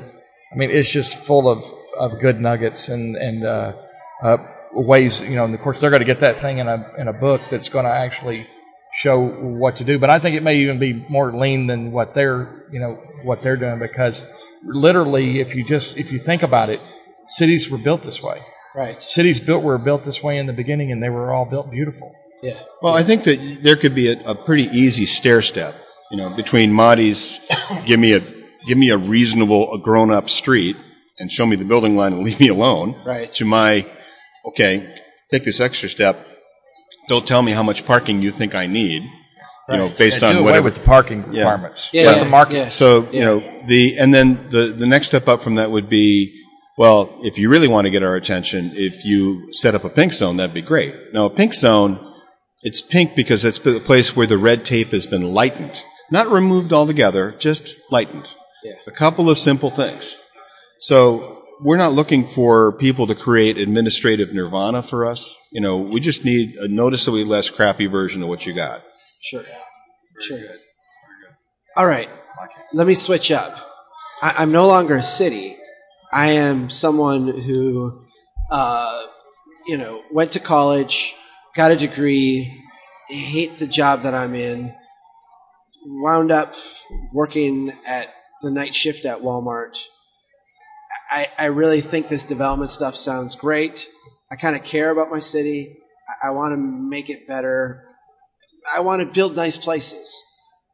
[0.51, 1.65] I mean, it's just full of
[1.99, 3.73] of good nuggets and and uh,
[4.23, 4.37] uh,
[4.71, 5.21] ways.
[5.21, 7.13] You know, and of course, they're going to get that thing in a in a
[7.13, 8.47] book that's going to actually
[8.93, 9.99] show what to do.
[9.99, 13.41] But I think it may even be more lean than what they're, you know, what
[13.41, 14.25] they're doing because
[14.63, 16.81] literally, if you just if you think about it,
[17.27, 18.41] cities were built this way.
[18.75, 19.01] Right.
[19.01, 22.13] Cities built were built this way in the beginning, and they were all built beautiful.
[22.43, 22.59] Yeah.
[22.81, 25.75] Well, I think that there could be a, a pretty easy stair step,
[26.11, 27.39] you know, between Marty's
[27.85, 28.19] give me a
[28.67, 30.77] give me a reasonable, a grown up street
[31.19, 32.95] and show me the building line and leave me alone.
[33.05, 33.31] Right.
[33.31, 33.85] To my,
[34.49, 34.95] okay,
[35.31, 36.27] take this extra step.
[37.07, 39.09] Don't tell me how much parking you think I need.
[39.69, 40.65] You know, based Yeah, on do away whatever.
[40.65, 41.41] with the parking Yeah.
[41.41, 41.89] requirements.
[41.91, 42.55] Yeah, Let yeah, the market.
[42.55, 42.69] yeah.
[42.69, 46.33] So, you know, the, and then the, the next step up from that would be,
[46.77, 50.13] well, if you really want to get our attention, if you set up a pink
[50.13, 50.93] zone, that'd be great.
[51.13, 51.99] Now, a pink zone,
[52.63, 55.83] it's pink because it's the place where the red tape has been lightened.
[56.11, 58.33] Not removed altogether, just lightened.
[58.63, 58.73] Yeah.
[58.87, 60.17] A couple of simple things.
[60.79, 65.35] So, we're not looking for people to create administrative nirvana for us.
[65.51, 68.83] You know, we just need a noticeably less crappy version of what you got.
[69.27, 69.43] Sure.
[70.21, 70.37] Sure.
[70.37, 70.59] good
[71.75, 72.09] All right.
[72.71, 73.57] Let me switch up.
[74.21, 75.57] I, I'm no longer a city.
[76.13, 78.05] I am someone who,
[78.49, 79.05] uh,
[79.67, 81.13] you know, went to college,
[81.55, 82.63] got a degree,
[83.09, 84.73] hate the job that I'm in,
[85.85, 86.55] wound up
[87.11, 89.77] working at the night shift at Walmart.
[91.11, 93.89] I, I really think this development stuff sounds great.
[94.31, 95.75] I kind of care about my city.
[96.23, 97.86] I, I want to make it better.
[98.75, 100.23] I want to build nice places.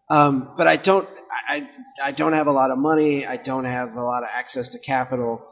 [0.10, 1.08] Um, but I don't,
[1.47, 1.67] I,
[2.03, 3.25] I don't have a lot of money.
[3.25, 5.45] I don't have a lot of access to capital.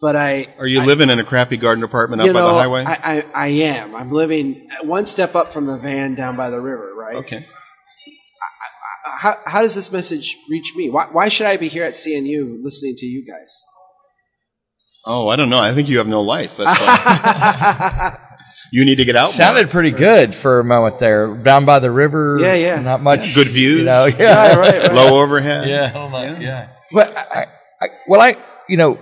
[0.00, 2.52] But I, Are you I- living in a crappy garden apartment up you by the
[2.52, 2.84] highway?
[2.86, 3.94] I, I, I am.
[3.94, 7.16] I'm living one step up from the van down by the river, right?
[7.16, 7.46] okay.
[9.18, 10.90] How, how does this message reach me?
[10.90, 13.62] Why, why should I be here at CNU listening to you guys?
[15.06, 15.58] Oh, I don't know.
[15.60, 16.56] I think you have no life.
[16.58, 18.18] That's why
[18.70, 19.28] you need to get out.
[19.30, 21.34] Sounded pretty good for a moment there.
[21.34, 22.38] Down by the river.
[22.40, 22.80] Yeah, yeah.
[22.80, 23.34] Not much.
[23.34, 23.78] Good views.
[23.80, 24.56] You know, Yeah, yeah.
[24.56, 24.92] right, right.
[24.94, 25.68] Low overhead.
[25.68, 25.92] Yeah.
[25.94, 26.68] Oh hold on, yeah.
[26.92, 27.46] But I,
[27.80, 28.36] I, well, I,
[28.68, 28.98] you know,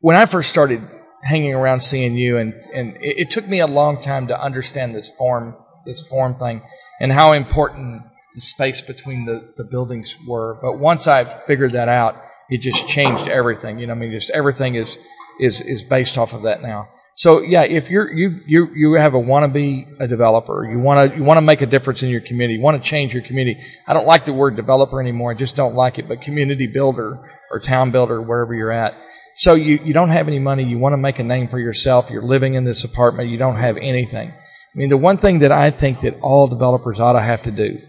[0.00, 0.80] when I first started
[1.22, 5.08] hanging around CNU, and and it, it took me a long time to understand this
[5.08, 6.62] form, this form thing,
[7.00, 8.02] and how important
[8.34, 10.58] the space between the the buildings were.
[10.62, 12.20] But once I figured that out,
[12.50, 13.78] it just changed everything.
[13.78, 14.98] You know, I mean, just everything is
[15.40, 16.88] is is based off of that now.
[17.16, 20.78] So yeah, if you're you you you have a want to be a developer, you
[20.78, 23.14] want to you want to make a difference in your community, you want to change
[23.14, 23.58] your community.
[23.86, 25.30] I don't like the word developer anymore.
[25.30, 26.08] I just don't like it.
[26.08, 27.18] But community builder
[27.50, 28.94] or town builder, wherever you're at.
[29.34, 30.64] So you you don't have any money.
[30.64, 32.10] You want to make a name for yourself.
[32.10, 33.30] You're living in this apartment.
[33.30, 34.28] You don't have anything.
[34.30, 37.50] I mean, the one thing that I think that all developers ought to have to
[37.50, 37.80] do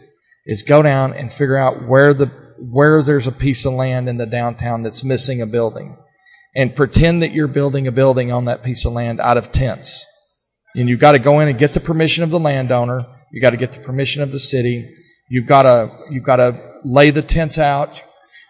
[0.45, 2.27] is go down and figure out where the
[2.59, 5.97] where there's a piece of land in the downtown that's missing a building
[6.57, 10.05] and pretend that you're building a building on that piece of land out of tents.
[10.75, 13.05] And you've got to go in and get the permission of the landowner.
[13.31, 14.89] You've got to get the permission of the city.
[15.29, 18.01] You've got to you've got to lay the tents out.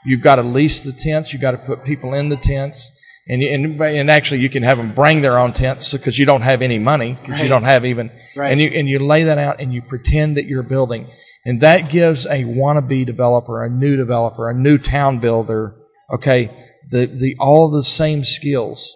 [0.05, 1.33] You've got to lease the tents.
[1.33, 2.91] You've got to put people in the tents.
[3.29, 6.43] And, and, and actually you can have them bring their own tents because you don't
[6.43, 8.53] have any money because you don't have even, Right.
[8.53, 11.09] and you, and you lay that out and you pretend that you're building.
[11.43, 15.75] And that gives a wannabe developer, a new developer, a new town builder,
[16.13, 18.95] okay, the, the, all the same skills,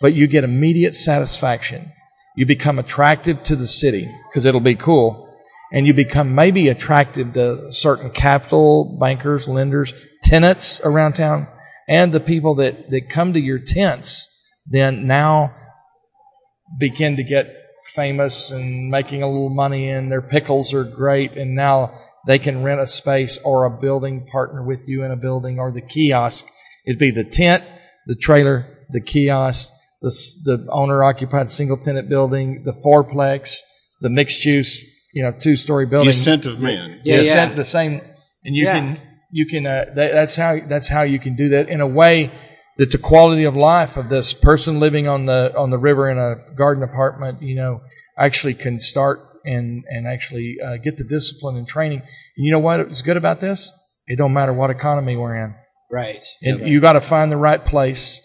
[0.00, 1.92] but you get immediate satisfaction.
[2.36, 5.24] You become attractive to the city because it'll be cool.
[5.72, 11.46] And you become maybe attracted to certain capital bankers, lenders, tenants around town,
[11.88, 14.28] and the people that, that come to your tents
[14.66, 15.54] then now
[16.78, 21.54] begin to get famous and making a little money and their pickles are great and
[21.54, 25.58] now they can rent a space or a building partner with you in a building
[25.58, 26.46] or the kiosk
[26.88, 27.62] it'd be the tent
[28.06, 28.56] the trailer
[28.90, 29.70] the kiosk
[30.02, 30.10] the,
[30.44, 33.58] the owner occupied single tenant building the fourplex
[34.00, 34.70] the mixed use
[35.14, 37.00] you know two story The building ascent of man.
[37.04, 37.34] Yeah, yeah, yeah.
[37.34, 38.00] sent the same,
[38.44, 38.78] and you Yeah.
[38.78, 41.86] can you can uh, that, that's how that's how you can do that in a
[41.86, 42.30] way
[42.78, 46.18] that the quality of life of this person living on the on the river in
[46.18, 47.80] a garden apartment, you know,
[48.16, 52.00] actually can start and and actually uh, get the discipline and training.
[52.36, 53.72] And you know what is good about this?
[54.06, 55.54] It don't matter what economy we're in.
[55.90, 56.22] Right.
[56.42, 58.22] And you got to find the right place.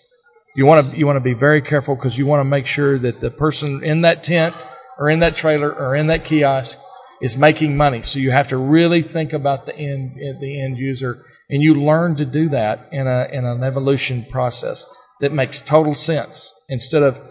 [0.56, 2.99] You want to you want to be very careful because you want to make sure
[2.99, 4.56] that the person in that tent
[4.97, 6.80] or in that trailer or in that kiosk
[7.21, 8.02] is making money.
[8.02, 12.15] So you have to really think about the end the end user, and you learn
[12.17, 14.86] to do that in a in an evolution process
[15.21, 16.54] that makes total sense.
[16.69, 17.21] Instead of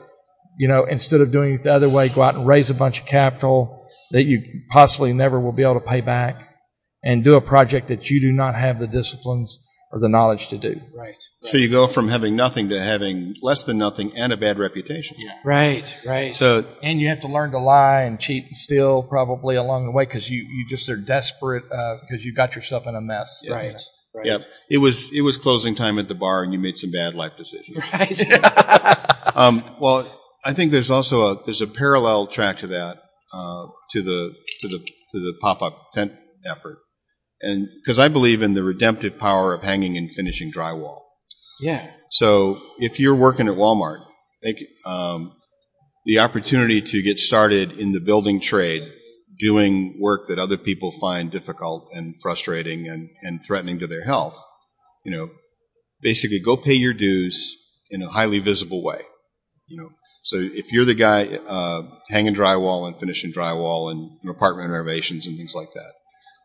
[0.59, 3.01] you know instead of doing it the other way, go out and raise a bunch
[3.01, 6.57] of capital that you possibly never will be able to pay back,
[7.05, 9.59] and do a project that you do not have the disciplines
[9.93, 10.81] or the knowledge to do.
[10.95, 11.17] Right.
[11.43, 15.17] So you go from having nothing to having less than nothing and a bad reputation.
[15.21, 15.33] Yeah.
[15.45, 15.85] Right.
[16.05, 16.35] Right.
[16.35, 19.93] So and you have to learn to lie and cheat and steal probably along the
[19.93, 23.45] way because you, you just are desperate because you got yourself in a mess.
[23.49, 23.77] right.
[24.15, 24.27] Right.
[24.27, 27.15] yeah, it was it was closing time at the bar, and you made some bad
[27.15, 27.83] life decisions.
[27.93, 28.99] Right.
[29.35, 30.07] Um, well,
[30.45, 32.99] I think there's also a there's a parallel track to that
[33.33, 36.13] uh, to the to the to the pop up tent
[36.47, 36.79] effort,
[37.43, 41.01] and because I believe in the redemptive power of hanging and finishing drywall.
[41.61, 41.91] yeah.
[42.11, 44.05] So if you're working at Walmart,
[44.43, 45.33] think, um,
[46.05, 48.83] the opportunity to get started in the building trade
[49.39, 54.39] doing work that other people find difficult and frustrating and, and threatening to their health.
[55.05, 55.31] You know,
[56.01, 57.57] basically go pay your dues
[57.91, 59.01] in a highly visible way.
[59.69, 59.91] You know,
[60.23, 65.37] so if you're the guy uh, hanging drywall and finishing drywall and apartment renovations and
[65.37, 65.93] things like that,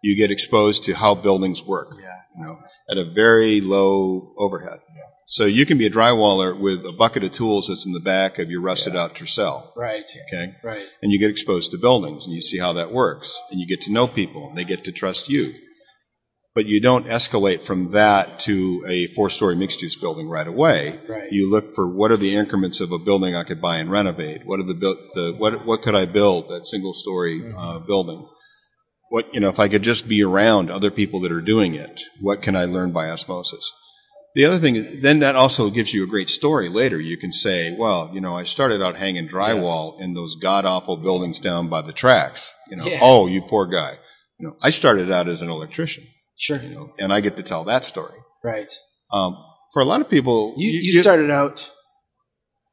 [0.03, 1.89] you get exposed to how buildings work.
[1.99, 2.21] Yeah.
[2.37, 4.79] You know, at a very low overhead.
[4.95, 5.03] Yeah.
[5.29, 8.39] So you can be a drywaller with a bucket of tools that's in the back
[8.39, 9.71] of your rusted out Tercel.
[9.75, 10.05] Right.
[10.27, 10.53] Okay.
[10.63, 10.85] Right.
[11.01, 13.81] And you get exposed to buildings and you see how that works and you get
[13.83, 15.53] to know people and they get to trust you.
[16.55, 20.97] But you don't escalate from that to a four story mixed use building right away.
[21.07, 21.31] Right.
[21.31, 24.43] You look for what are the increments of a building I could buy and renovate?
[24.45, 28.27] What are the, the what, what could I build that single story uh, building?
[29.09, 32.01] What, you know, if I could just be around other people that are doing it,
[32.19, 33.71] what can I learn by osmosis?
[34.35, 36.99] The other thing, is- then that also gives you a great story later.
[36.99, 40.97] You can say, well, you know, I started out hanging drywall in those god awful
[40.97, 42.53] buildings down by the tracks.
[42.69, 42.99] You know, Yeah.
[43.01, 43.97] oh, you poor guy.
[44.39, 46.03] You know, I started out as an electrician,
[46.37, 46.61] Sure.
[46.61, 48.13] you know, and I get to tell that story.
[48.43, 48.71] Right.
[49.11, 49.35] Um,
[49.73, 51.71] for a lot of people, You, you, started out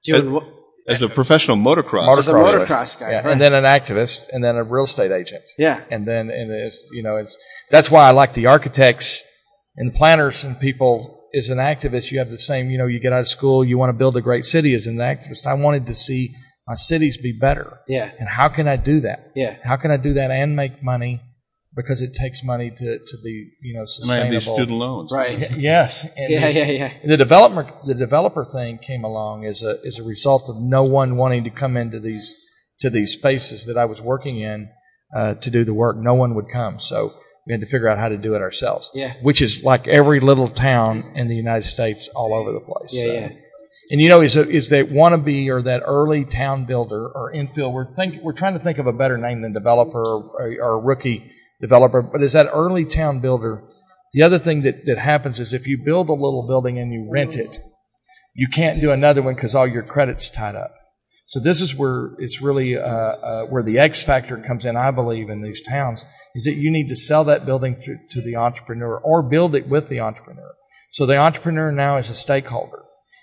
[0.04, 0.46] doing what?
[0.86, 2.18] As a professional motocross.
[2.18, 2.66] As a Motocross.
[2.66, 3.10] motocross guy.
[3.10, 3.32] Yeah, right.
[3.32, 5.44] and then an activist, and then a real estate agent.
[5.58, 5.82] yeah.
[5.90, 7.36] and then and it's you know it's
[7.70, 9.22] that's why I like the architects
[9.76, 11.20] and the planners and people.
[11.36, 12.70] As an activist, you have the same.
[12.70, 14.72] You know, you get out of school, you want to build a great city.
[14.72, 16.32] As an activist, I wanted to see
[16.68, 17.80] my cities be better.
[17.88, 18.12] Yeah.
[18.20, 19.32] And how can I do that?
[19.34, 19.56] Yeah.
[19.64, 21.20] How can I do that and make money?
[21.76, 24.22] Because it takes money to, to be you know and I sustainable.
[24.24, 25.10] have these student loans.
[25.12, 25.50] Right.
[25.56, 26.06] Yes.
[26.16, 26.46] And Yeah.
[26.52, 26.70] the, Yeah.
[26.70, 26.92] Yeah.
[27.04, 31.16] the developer the developer thing came along as a as a result of no one
[31.16, 32.34] wanting to come into these
[32.80, 34.68] to these spaces that I was working in
[35.16, 35.96] uh, to do the work.
[35.96, 37.12] No one would come, so
[37.46, 38.90] we had to figure out how to do it ourselves.
[38.94, 39.12] Yeah.
[39.22, 42.90] which is like every little town in the United States, all over the place.
[42.92, 43.04] Yeah.
[43.06, 43.28] So- Yeah.
[43.90, 47.70] And you know, is a, is that wannabe or that early town builder or infill?
[47.70, 51.30] We're think we're trying to think of a better name than developer or, or rookie
[51.60, 53.66] developer, but is that early town builder?
[54.12, 57.08] The other thing that, that happens is if you build a little building and you
[57.10, 57.58] rent it,
[58.34, 60.72] you can't do another one because all your credit's tied up.
[61.26, 64.76] So this is where it's really uh, uh, where the X factor comes in.
[64.76, 68.20] I believe in these towns is that you need to sell that building to, to
[68.20, 70.54] the entrepreneur or build it with the entrepreneur.
[70.92, 72.82] So the entrepreneur now is a stakeholder,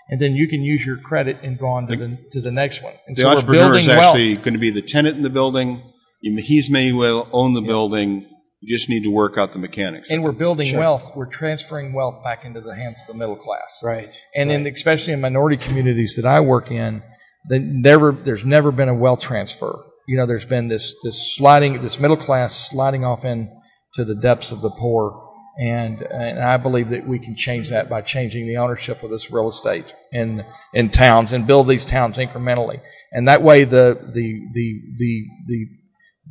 [0.09, 2.81] and then you can use your credit and go on to the to the next
[2.81, 2.93] one.
[3.05, 4.05] And The so we're entrepreneur is wealth.
[4.07, 5.83] actually going to be the tenant in the building.
[6.21, 8.25] You- He's may well own the building.
[8.63, 10.11] You just need to work out the mechanics.
[10.11, 10.79] and we're building Sure.
[10.79, 11.13] wealth.
[11.15, 13.81] We're transferring wealth back into the hands of the middle class.
[13.83, 14.13] Right.
[14.35, 17.01] And in especially in minority communities that I work in,
[17.49, 19.79] the never there's never been a wealth transfer.
[20.07, 23.49] You know, there's been this this sliding this middle class sliding off into
[23.97, 25.27] the depths of the poor,
[25.59, 29.31] and and I believe that we can change that by changing the ownership of this
[29.31, 32.79] real estate in in towns and build these towns incrementally,
[33.11, 35.67] and that way the the the the the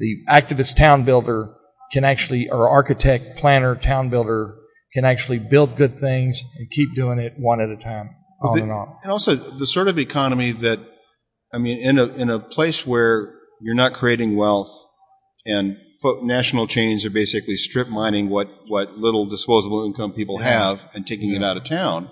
[0.01, 1.55] the activist town builder
[1.93, 4.57] can actually or architect planner town builder
[4.93, 8.11] can actually build good things and keep doing it one at a time
[8.43, 8.89] on the- and on.
[9.05, 10.81] and also the sort of economy that,
[11.55, 14.73] I mean, in a in a place where you're not creating wealth,
[15.47, 20.89] and fo- national chains are basically strip mining what what little disposable income people have
[20.95, 22.09] and taking it out of town.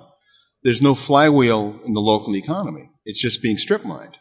[0.62, 2.90] There's no flywheel in the local economy.
[3.04, 4.18] It's just being strip mined.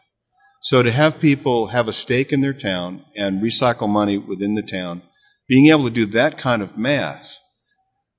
[0.62, 4.62] So to have people have a stake in their town and recycle money within the
[4.62, 5.02] town,
[5.48, 7.38] being able to do that kind of math,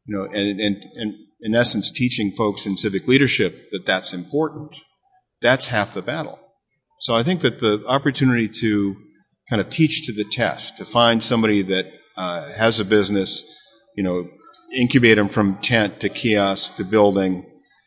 [0.06, 4.76] you know, and, and, and in essence teaching folks in civic leadership that that's important,
[5.42, 6.40] that's half the battle.
[7.02, 8.96] So I think that the opportunity to
[9.50, 13.46] kind of teach to the test, to find somebody that uh, has a business,
[13.96, 14.28] you know,
[14.76, 17.46] incubate them from tent to kiosk to building,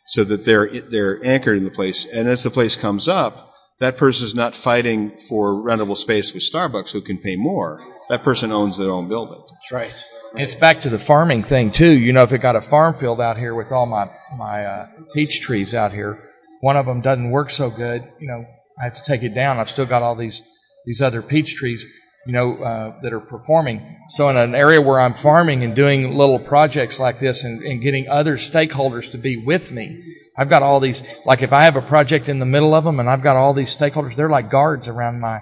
[0.09, 2.07] so that they're they're anchored in the place.
[2.07, 3.52] And as the place comes up,
[3.83, 7.85] that person is not fighting for rentable space with Starbucks, who can pay more.
[8.09, 9.41] That person owns their own building.
[9.41, 10.05] That's right.
[10.37, 11.91] It's back to the farming thing too.
[11.91, 14.87] You know, if it got a farm field out here with all my my uh,
[15.15, 18.05] peach trees out here, one of them doesn't work so good.
[18.21, 18.45] You know,
[18.81, 19.59] I have to take it down.
[19.59, 20.43] I've still got all these
[20.87, 21.85] these other peach trees,
[22.27, 23.99] you know, uh, that are performing.
[24.09, 27.81] So in an area where I'm farming and doing little projects like this and, and
[27.81, 30.03] getting other stakeholders to be with me,
[30.37, 31.03] I've got all these.
[31.25, 33.53] Like if I have a project in the middle of them and I've got all
[33.53, 35.41] these stakeholders, they're like guards around my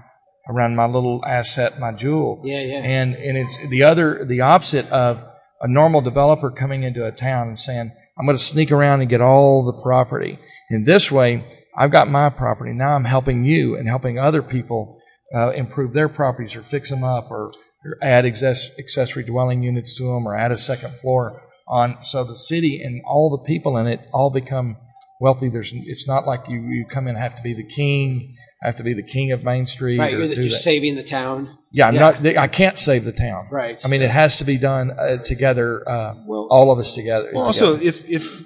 [0.49, 2.43] around my little asset, my jewel.
[2.45, 2.79] Yeah, yeah.
[2.79, 5.23] And and it's the other the opposite of
[5.61, 9.11] a normal developer coming into a town and saying, I'm going to sneak around and
[9.11, 10.39] get all the property.
[10.71, 11.45] In this way,
[11.77, 12.73] I've got my property.
[12.73, 15.00] Now I'm helping you and helping other people
[15.35, 17.53] uh, improve their properties or fix them up or,
[17.85, 22.03] or add access, accessory dwelling units to them or add a second floor on.
[22.03, 24.77] So the city and all the people in it all become
[25.21, 25.49] wealthy.
[25.49, 28.77] There's, it's not like you, you come in and have to be the king, have
[28.77, 29.99] to be the king of Main Street.
[29.99, 30.15] Right.
[30.15, 31.57] or You're, do you're saving the town.
[31.73, 32.01] Yeah, I'm Yeah.
[32.01, 32.27] not.
[32.37, 33.49] I can't save the town.
[33.51, 33.81] Right.
[33.85, 35.89] I mean, it has to be done uh, together.
[35.89, 37.31] Uh, Well- all of us together.
[37.33, 38.45] Well, also, if if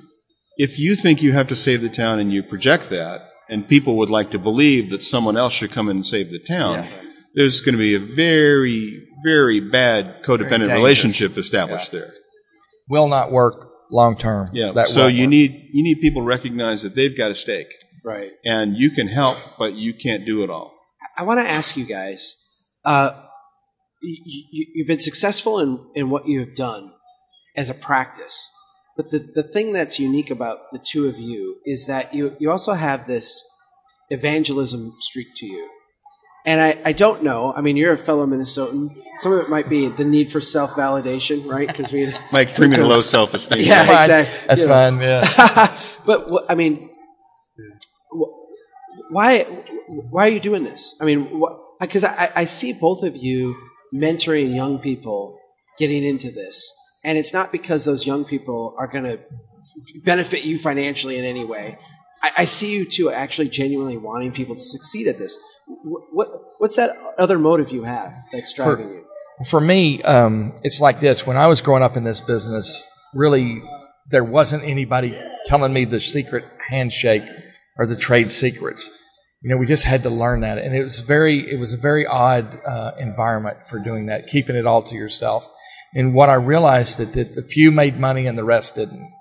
[0.58, 3.96] if you think you have to save the town and you project that, and people
[3.98, 6.88] would like to believe that someone else should come in and save the town,
[7.34, 10.72] there's going to be a very very bad codependent dangerous.
[10.72, 12.12] relationship established there.
[12.90, 14.46] will not work long term.
[14.52, 14.72] Yeah.
[14.72, 15.30] That so you work.
[15.30, 17.68] need you need people to recognize that they've got a stake,
[18.04, 18.30] Right.
[18.44, 20.74] and you can help, but you can't do it all.
[21.16, 22.36] I want to ask you guys.
[22.84, 23.12] Uh,
[24.02, 26.92] you, you, you've been successful in, in what you have done
[27.56, 28.50] as a practice,
[28.96, 32.50] but the, the thing that's unique about the two of you is that you, you
[32.50, 33.44] also have this
[34.10, 35.68] evangelism streak to you.
[36.46, 37.54] And I, I don't know.
[37.56, 38.94] I mean, you're a fellow Minnesotan.
[39.16, 41.66] Some of it might be the need for self validation, right?
[41.66, 43.60] Because we, My extremely low self esteem.
[43.66, 43.86] Yeah.
[43.86, 43.96] Fine.
[44.02, 44.46] exactly.
[44.48, 44.72] That's You know.
[44.72, 45.00] fine.
[45.00, 45.78] Yeah.
[46.04, 46.90] but what, I mean,
[48.12, 49.44] wh- why
[49.88, 50.94] why are you doing this?
[51.00, 51.42] I mean,
[51.80, 53.56] because I, I see both of you
[53.94, 55.38] mentoring young people
[55.78, 56.70] getting into this,
[57.04, 59.20] and it's not because those young people are going to
[60.02, 61.78] benefit you financially in any way.
[62.22, 65.38] I, I see you too actually genuinely wanting people to succeed at this.
[65.66, 69.04] What, what what's that other motive you have that's driving you?
[69.46, 71.26] For me, um, it's like this.
[71.26, 73.62] When I was growing up in this business, really,
[74.10, 77.24] there wasn't anybody telling me the secret handshake
[77.76, 78.90] or the trade secrets.
[79.42, 81.76] You know, we just had to learn that, and it was very, it was a
[81.76, 85.46] very odd uh, environment for doing that, keeping it all to yourself.
[85.94, 89.12] And what I realized that, that the few made money and the rest didn't.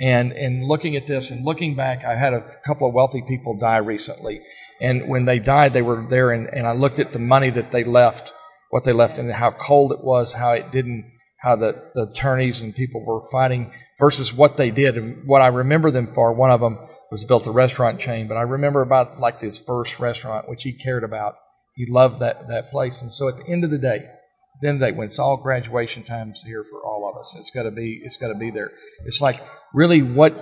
[0.00, 3.56] And and looking at this and looking back, I had a couple of wealthy people
[3.56, 4.40] die recently,
[4.80, 7.70] and when they died, they were there, and, and I looked at the money that
[7.70, 8.32] they left,
[8.70, 12.60] what they left, and how cold it was, how it didn't, how the, the attorneys
[12.60, 14.96] and people were fighting versus what they did.
[14.96, 16.78] And what I remember them for, one of them
[17.12, 20.72] was built a restaurant chain, but I remember about like his first restaurant, which he
[20.72, 21.36] cared about.
[21.76, 24.06] He loved that that place, and so at the end of the day,
[24.54, 27.18] at the end of the day, when it's all graduation times here for all of
[27.18, 28.70] us, it's got to be it's got to be there.
[29.04, 30.34] It's like really what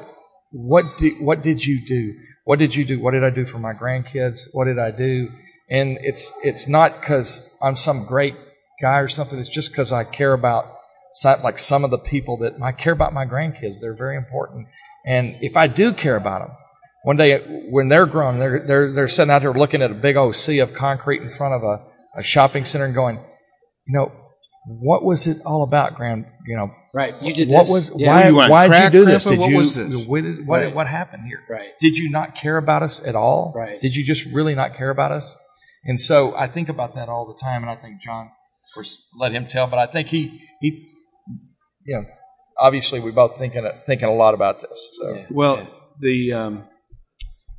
[0.50, 2.14] what did what did you do?
[2.44, 3.00] What did you do?
[3.00, 4.48] What did I do for my grandkids?
[4.52, 5.30] What did I do?
[5.70, 8.34] And it's it's not because I'm some great
[8.80, 9.38] guy or something.
[9.38, 10.66] It's just because I care about
[11.42, 13.80] like some of the people that I care about my grandkids.
[13.80, 14.66] They're very important.
[15.06, 16.56] And if I do care about them,
[17.04, 17.38] one day
[17.70, 20.58] when they're grown, they're they're they're sitting out there looking at a big old sea
[20.60, 21.84] of concrete in front of a,
[22.18, 23.18] a shopping center and going,
[23.86, 24.12] you know,
[24.66, 26.26] what was it all about, grand?
[26.46, 27.70] You know, Right, you did what this.
[27.90, 28.08] was Yeah.
[28.08, 29.24] why You why did you do this?
[29.24, 30.06] Did What you was this?
[30.06, 30.74] What, did, what, Right.
[30.74, 31.40] what happened here?
[31.48, 31.70] Right.
[31.80, 33.52] Did you not care about us at all?
[33.56, 33.80] Right.
[33.80, 35.36] Did you just really not care about us?
[35.84, 39.04] And so I think about that all the time, and I think John, of course,
[39.18, 40.86] let him tell, but I think he he,
[41.84, 42.04] you know,
[42.58, 44.90] obviously we both thinking thinking a lot about this.
[45.00, 45.26] So Yeah.
[45.30, 45.66] Well,
[45.98, 46.64] the um,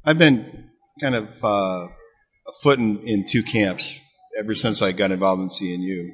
[0.06, 0.70] I've been
[1.02, 1.88] kind of uh,
[2.48, 4.00] a foot in, in two camps
[4.40, 6.10] ever since I got involved in CNU.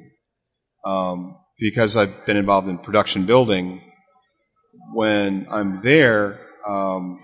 [0.84, 3.82] Um, because I've been involved in production building,
[4.92, 7.20] when I'm there, um,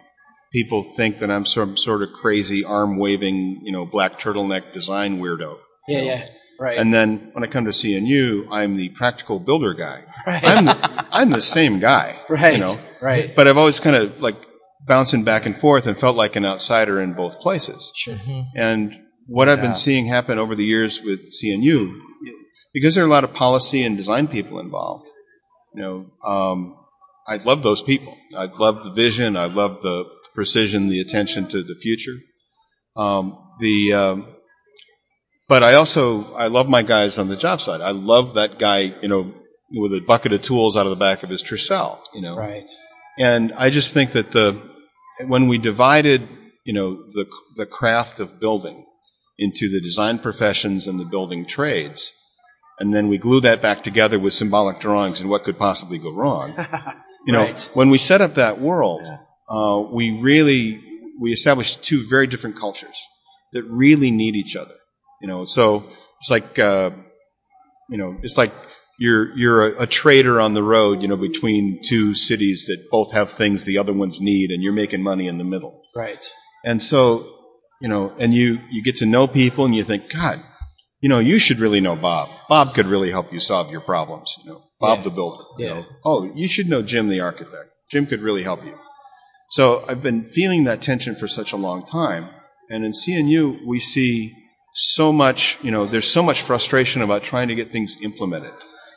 [0.52, 5.18] people think that I'm some sort of crazy arm waving, you know, black turtleneck design
[5.20, 5.58] weirdo.
[5.88, 6.28] Yeah, yeah,
[6.60, 6.78] right.
[6.78, 10.04] And then when I come to CNU, I'm the practical builder guy.
[10.26, 10.44] right.
[10.44, 12.18] I'm the, I'm the same guy.
[12.28, 12.54] right.
[12.54, 13.34] You know, right.
[13.34, 14.36] but I've always kind of like
[14.86, 17.92] bouncing back and forth and felt like an outsider in both places.
[17.96, 18.18] Sure.
[18.54, 19.66] And what I've Yeah.
[19.66, 22.00] been seeing happen over the years with CNU,
[22.72, 25.08] because there are a lot of policy and design people involved,
[25.74, 26.76] you know, um,
[27.28, 28.16] I love those people.
[28.36, 29.36] I love the vision.
[29.36, 32.16] I love the precision, the attention to the future.
[32.96, 34.28] Um, the, um,
[35.48, 37.80] but I also, I love my guys on the job site.
[37.80, 39.34] I love that guy, you know,
[39.72, 42.36] with a bucket of tools out of the back of his Tercel, you know.
[42.36, 42.70] Right.
[43.18, 44.60] And I just think that the
[45.26, 46.28] when we divided,
[46.64, 48.84] you know, the the craft of building
[49.38, 52.12] into the design professions and the building trades,
[52.78, 56.12] and then we glue that back together with symbolic drawings and what could possibly go
[56.12, 56.54] wrong.
[57.26, 57.70] You know, Right.
[57.74, 59.02] when we set up that world,
[59.50, 60.80] uh, we really
[61.20, 62.96] we established two very different cultures
[63.52, 64.76] that really need each other.
[65.20, 65.88] You know, so
[66.20, 66.90] it's like uh,
[67.90, 68.52] you know, it's like
[69.00, 73.12] you're you're a, a trader on the road, you know, between two cities that both
[73.12, 75.82] have things the other ones need, and you're making money in the middle.
[75.96, 76.24] Right.
[76.64, 77.35] And so,
[77.80, 80.40] you know, and you you get to know people, and you think, God,
[81.00, 82.28] you know, you should really know Bob.
[82.48, 84.34] Bob could really help you solve your problems.
[84.44, 85.04] You know, Bob Yeah.
[85.04, 85.44] the builder.
[85.58, 85.74] You Yeah.
[85.74, 87.70] know, oh, you should know Jim the architect.
[87.90, 88.74] Jim could really help you.
[89.50, 92.28] So I've been feeling that tension for such a long time,
[92.70, 94.32] and in CNU we see
[94.74, 95.58] so much.
[95.62, 98.52] You know, there's so much frustration about trying to get things implemented.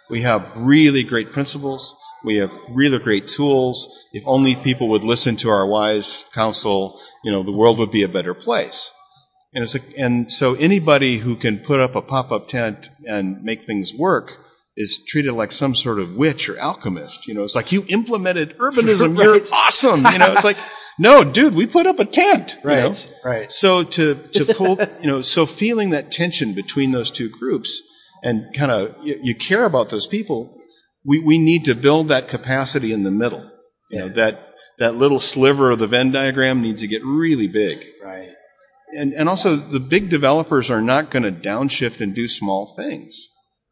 [0.09, 1.95] We have really great principles.
[2.25, 3.87] We have really great tools.
[4.11, 8.03] If only people would listen to our wise counsel, you know, the world would be
[8.03, 8.91] a better place.
[9.53, 13.63] And it's a, and so anybody who can put up a pop-up tent and make
[13.63, 14.37] things work
[14.77, 17.27] is treated like some sort of witch or alchemist.
[17.27, 19.21] You know, it's like you implemented urbanism.
[19.21, 20.05] You're awesome.
[20.05, 20.57] You know, it's like,
[20.99, 22.57] no, dude, we put up a tent.
[22.63, 22.87] you know?
[22.89, 23.13] Right.
[23.25, 23.51] Right.
[23.51, 27.81] So to to pull, you know, so feeling that tension between those two groups
[28.23, 30.55] and kind of you, you care about those people,
[31.03, 33.49] we we need to build that capacity in the middle.
[33.89, 34.48] You know, that
[34.79, 37.85] that little sliver of the Venn diagram needs to get really big.
[38.03, 38.29] Right.
[38.97, 43.29] And and also the big developers are not going to downshift and do small things.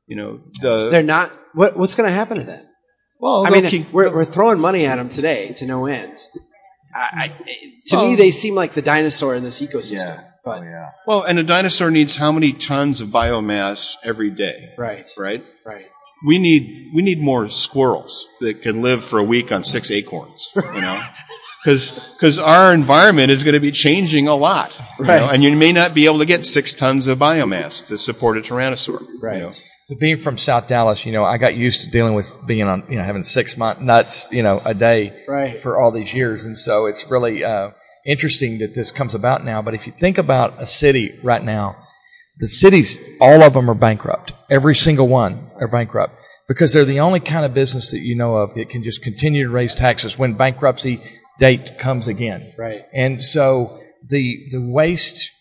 [0.07, 1.35] You know, the They're not.
[1.53, 2.63] What, what's going to happen to them?
[3.19, 6.19] well, I mean, keep- we're, we're throwing money at them today to no end.
[6.93, 10.17] I, I, to me, they seem like the dinosaur in this ecosystem.
[10.17, 10.23] Yeah.
[10.45, 10.89] But oh, yeah.
[11.05, 15.45] well, and a dinosaur needs how many tons of biomass every day, right, right?
[15.65, 15.87] right,
[16.25, 20.51] we need we need more squirrels that can live for a week on six acorns.
[20.55, 21.01] You know,
[21.63, 24.77] because because our environment is going to be changing a lot.
[24.99, 27.97] you know, and you may not be able to get six tons of biomass to
[27.97, 29.01] support a tyrannosaur.
[29.01, 29.39] you right.
[29.39, 29.51] know.
[29.51, 32.83] So being from South Dallas, you know, I got used to dealing with being on,
[32.89, 35.57] you know, having six month nuts, you know, a day Right.
[35.57, 37.71] for all these years, and so it's really uh,
[38.05, 39.61] interesting that this comes about now.
[39.61, 41.77] But if you think about a city right now,
[42.39, 44.33] the cities, all of them are bankrupt.
[44.49, 46.13] Every single one are bankrupt
[46.47, 49.43] because they're the only kind of business that you know of that can just continue
[49.43, 51.01] to raise taxes when bankruptcy
[51.39, 52.53] date comes again.
[52.57, 52.81] Right.
[52.93, 55.31] And so the the waste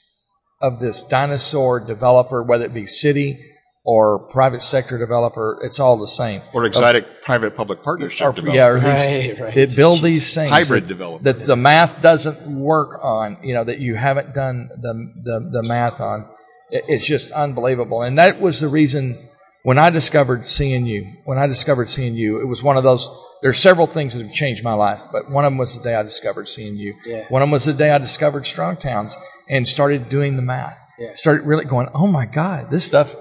[0.63, 3.39] of this dinosaur developer, whether it be city
[3.85, 6.41] or private sector developer, it's all the same.
[6.53, 8.57] Or exotic private-public partnership Or, development.
[8.57, 9.55] yeah, or Right, right.
[9.55, 11.39] that build these things Hybrid that, development.
[11.39, 13.37] that the math doesn't work on.
[13.45, 14.93] You know that you haven't done the
[15.23, 16.27] the, the math on.
[16.71, 19.19] It- It's just unbelievable, and that was the reason
[19.63, 21.07] when I discovered CNU.
[21.25, 23.09] When I discovered CNU, it was one of those.
[23.43, 25.95] There's several things that have changed my life, but one of them was the day
[25.95, 26.93] I discovered CNU.
[27.05, 27.25] Yeah.
[27.29, 29.17] One of them was the day I discovered Strong Towns
[29.49, 30.79] and started doing the math.
[30.99, 31.11] Yeah.
[31.15, 33.15] Started really going, oh my God, this stuff,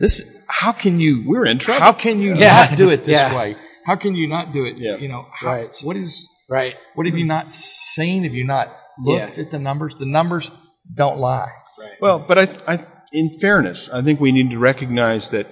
[0.00, 1.80] this, how can you, We're in trouble.
[1.80, 2.66] how can you Yeah.
[2.68, 3.36] not do it this Yeah.
[3.36, 3.56] way?
[3.86, 4.76] How can you not do it?
[4.78, 4.96] Yeah.
[4.96, 5.76] You know, how, Right.
[5.82, 6.74] what is, Right.
[6.96, 8.24] what have you not seen?
[8.24, 9.44] Have you not looked Yeah.
[9.44, 9.94] at the numbers?
[9.96, 10.50] The numbers
[10.92, 11.50] don't lie.
[12.00, 15.46] Well, but I, I, in fairness, I think we need to recognize that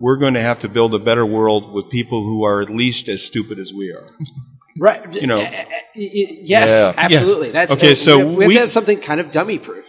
[0.00, 3.08] we're going to have to build a better world with people who are at least
[3.08, 4.08] as stupid as we are.
[4.78, 5.12] Right.
[5.14, 5.38] You know.
[5.40, 5.64] Uh, y-
[5.94, 7.04] y- Yes, Yeah.
[7.04, 7.48] absolutely.
[7.48, 7.54] Yes.
[7.54, 9.84] That's Okay, so we have, we have we- to have something kind of dummy proof.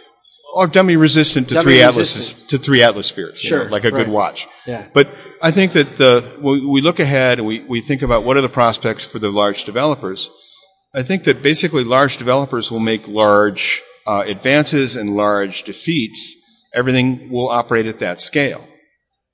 [0.54, 2.24] or dummy resistant to Dummy three resistant.
[2.24, 3.42] atlases to three atlas spheres.
[3.44, 4.46] you know, Sure, like a good watch.
[4.66, 4.86] Yeah.
[4.94, 5.08] But
[5.42, 8.48] I think that the we look ahead and we, we think about what are the
[8.48, 10.30] prospects for the large developers.
[10.94, 16.34] I think that basically large developers will make large uh, advances and large defeats.
[16.74, 18.66] Everything will operate at that scale.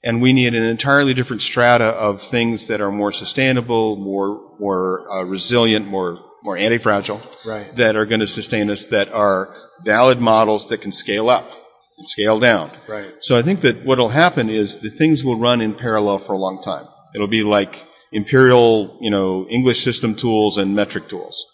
[0.04, 5.10] And we need an entirely different strata of things that are more sustainable, more more
[5.12, 7.74] uh, resilient, more more anti-fragile, Right.
[7.76, 9.54] that are going to sustain us, that are
[9.84, 11.48] valid models that can scale up
[11.96, 12.70] and scale down.
[12.88, 13.12] Right.
[13.20, 16.38] So I think that what'll happen is the things will run in parallel for a
[16.38, 16.86] long time.
[17.14, 21.46] It'll be like imperial, you know, English system tools and metric tools.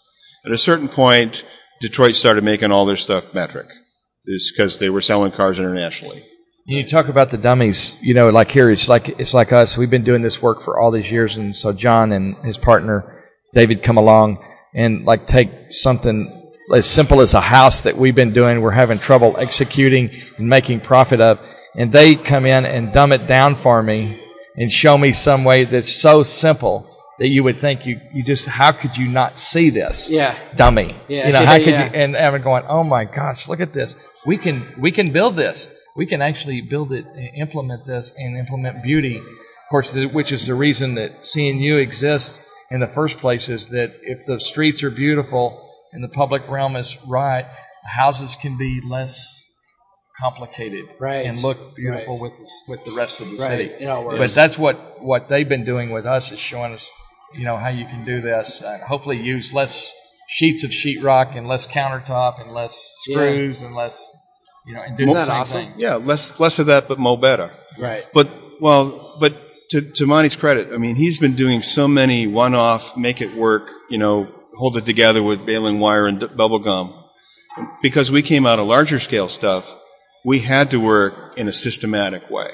[0.43, 1.45] At a certain point,
[1.81, 3.67] Detroit started making all their stuff metric.
[4.25, 6.23] Is because they were selling cars internationally.
[6.65, 9.75] You talk about the dummies, you know, like here, it's like, it's like us.
[9.75, 11.35] We've been doing this work for all these years.
[11.35, 13.23] And so John and his partner,
[13.55, 14.37] David, come along
[14.75, 18.61] and like take something as simple as a house that we've been doing.
[18.61, 21.39] We're having trouble executing and making profit of.
[21.75, 24.21] And they come in and dumb it down for me
[24.55, 26.88] and show me some way that's so simple
[27.19, 30.09] that you would think you, you just, how could you not see this?
[30.09, 30.35] Yeah.
[30.55, 30.95] Dummy.
[31.07, 31.85] Yeah, You know, how could yeah.
[31.91, 33.95] you, and I'm going, oh my gosh, look at this.
[34.25, 35.69] We can, we can build this.
[35.95, 37.05] We can actually build it,
[37.35, 39.17] implement this, and implement beauty.
[39.17, 42.39] Of course, which is the reason that CNU exists
[42.71, 46.75] in the first place is that if the streets are beautiful and the public realm
[46.75, 47.45] is right,
[47.83, 49.45] the houses can be less
[50.21, 51.25] complicated Right.
[51.25, 52.21] and look beautiful Right.
[52.31, 53.47] with the, with the rest of the Right.
[53.47, 53.63] city.
[53.79, 54.17] It all works.
[54.17, 56.89] But that's what, what they've been doing with us is showing us,
[57.33, 59.93] you know, how you can do this and hopefully use less
[60.27, 63.15] sheets of sheetrock and less countertop and less Yeah.
[63.17, 64.11] screws and less,
[64.65, 65.65] you know, and do Isn't the that same awesome?
[65.65, 65.73] thing.
[65.77, 67.51] Yeah, less less of that, but more better.
[67.77, 68.07] Right.
[68.13, 69.33] But well, but
[69.71, 73.69] to to Monte's credit, I mean, he's been doing so many one-off, make it work,
[73.89, 74.27] you know,
[74.57, 76.93] hold it together with baling wire and d- bubble gum.
[77.81, 79.75] Because we came out of larger scale stuff,
[80.25, 82.49] we had to work in a systematic way.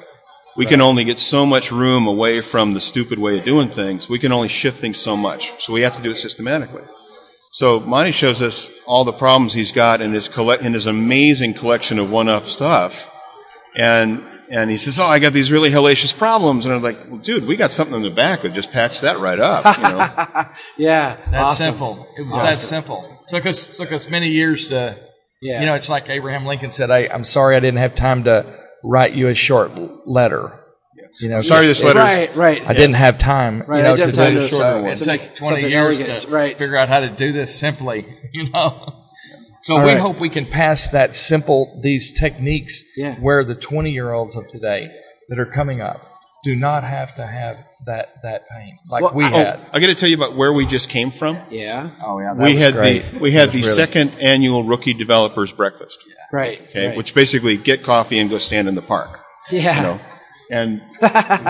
[0.56, 4.08] We can only get so much room away from the stupid way of doing things.
[4.08, 5.52] We can only shift things so much.
[5.62, 6.84] So we have to do it systematically.
[7.52, 11.54] So Monte shows us all the problems he's got in his colle- in his amazing
[11.56, 13.10] collection of one-off stuff,
[13.76, 17.20] and and he says, "Oh, I got these really hellacious problems," and I'm like, "Well,
[17.20, 20.46] dude, we got something in the back that just patched that right up." You know?
[20.78, 21.16] Yeah.
[21.32, 21.66] That's awesome.
[21.66, 22.08] simple.
[22.18, 23.24] It was that simple.
[23.30, 24.98] Took us took us many years to
[25.42, 25.60] Yeah.
[25.62, 28.46] You know, it's like Abraham Lincoln said, I, I'm sorry I didn't have time to
[28.86, 29.72] write you a short
[30.08, 30.52] letter.
[31.22, 32.62] You know, sorry this letter- Right, right.
[32.68, 34.52] I didn't have time, Right, you I didn't to have time do to- it.
[34.52, 36.58] So to it took 20 something years elegant, to right.
[36.60, 39.02] figure out how to do this simply, you know.
[39.64, 40.00] So All we right.
[40.00, 43.16] hope we can pass that simple, these techniques Yeah.
[43.16, 44.90] where the 20 year olds of today
[45.30, 46.06] that are coming up
[46.46, 47.56] do not have to have
[47.88, 49.60] that, that pain like Well, we I- had.
[49.74, 51.38] I got to tell you about where we just came from.
[51.50, 51.90] Yeah.
[52.06, 52.34] Oh, yeah.
[52.34, 53.04] we had great.
[53.12, 56.00] the we had That the was really- second annual rookie developers breakfast.
[56.32, 56.62] Right.
[56.70, 56.98] Okay, right.
[56.98, 59.20] which basically get coffee and go stand in the park.
[59.52, 59.76] yeah.
[59.78, 60.00] You know,
[60.52, 60.82] and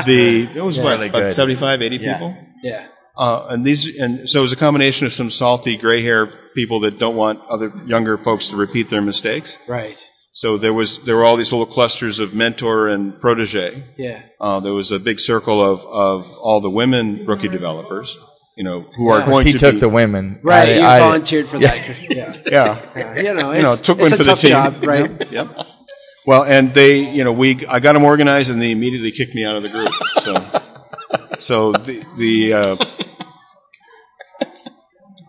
[0.05, 1.31] the it was what Really about good.
[1.33, 2.13] 75, 80 Yeah.
[2.13, 2.37] people.
[2.63, 2.87] Yeah.
[3.17, 6.25] Uh, and these, and so it was a combination of some salty gray hair
[6.55, 9.57] people that don't want other younger folks to repeat their mistakes.
[9.67, 10.03] Right.
[10.38, 13.86] So there was, there were all these little clusters of mentor and protege.
[13.97, 14.21] Yeah.
[14.39, 18.17] Uh, there was a big circle of, of all the women rookie developers,
[18.57, 19.25] you know, who are Yeah.
[19.27, 20.41] going he to took be, the women.
[20.43, 20.67] Right.
[20.69, 21.77] I- you I- volunteered for that.
[22.11, 22.36] Yeah.
[22.45, 24.49] yeah, Yeah, You know, you know, took it's one a for the tough team.
[24.51, 25.09] job, right?
[25.09, 25.31] Yep.
[25.31, 25.67] yep.
[26.27, 29.45] Well, and they, you know, we, I got them organized and they immediately kicked me
[29.45, 29.91] out of the group.
[30.19, 30.33] So,
[31.39, 32.75] so the, the, uh,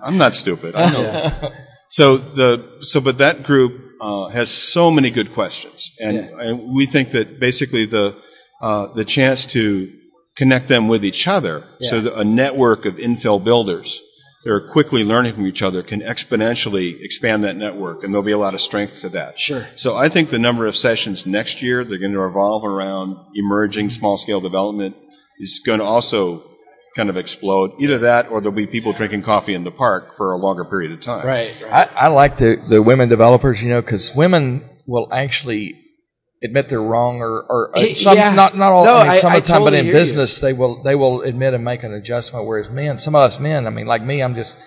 [0.02, 0.74] I'm not stupid.
[0.74, 1.52] I know.
[1.88, 5.92] So the, so, but that group, uh, has so many good questions.
[6.00, 6.40] And, Yeah.
[6.40, 8.16] and we think that basically the,
[8.60, 9.92] uh, the chance to
[10.36, 12.02] connect them with each other, so Yeah.
[12.02, 14.02] that a network of infill builders
[14.44, 18.32] that are quickly learning from each other can exponentially expand that network, and there'll be
[18.32, 19.40] a lot of strength to that.
[19.40, 19.66] Sure.
[19.76, 23.90] So I think the number of sessions next year, they're going to revolve around emerging
[23.90, 24.94] small scale development
[25.40, 26.44] is going to also
[26.96, 27.72] kind of explode.
[27.78, 30.90] Either that or there'll be people drinking coffee in the park for a longer period
[30.90, 31.24] of time.
[31.26, 31.54] Right.
[31.62, 31.88] Right.
[31.94, 35.80] I, I like the, the women developers, you know, because women will actually
[36.42, 38.34] admit they're wrong, or, or uh, some, yeah.
[38.34, 38.84] not not all.
[38.84, 40.00] No, I mean, some I of the time, totally but in hear you.
[40.00, 42.46] business, they will they will admit and make an adjustment.
[42.46, 44.58] Whereas men, some of us men, I mean, like me, I'm just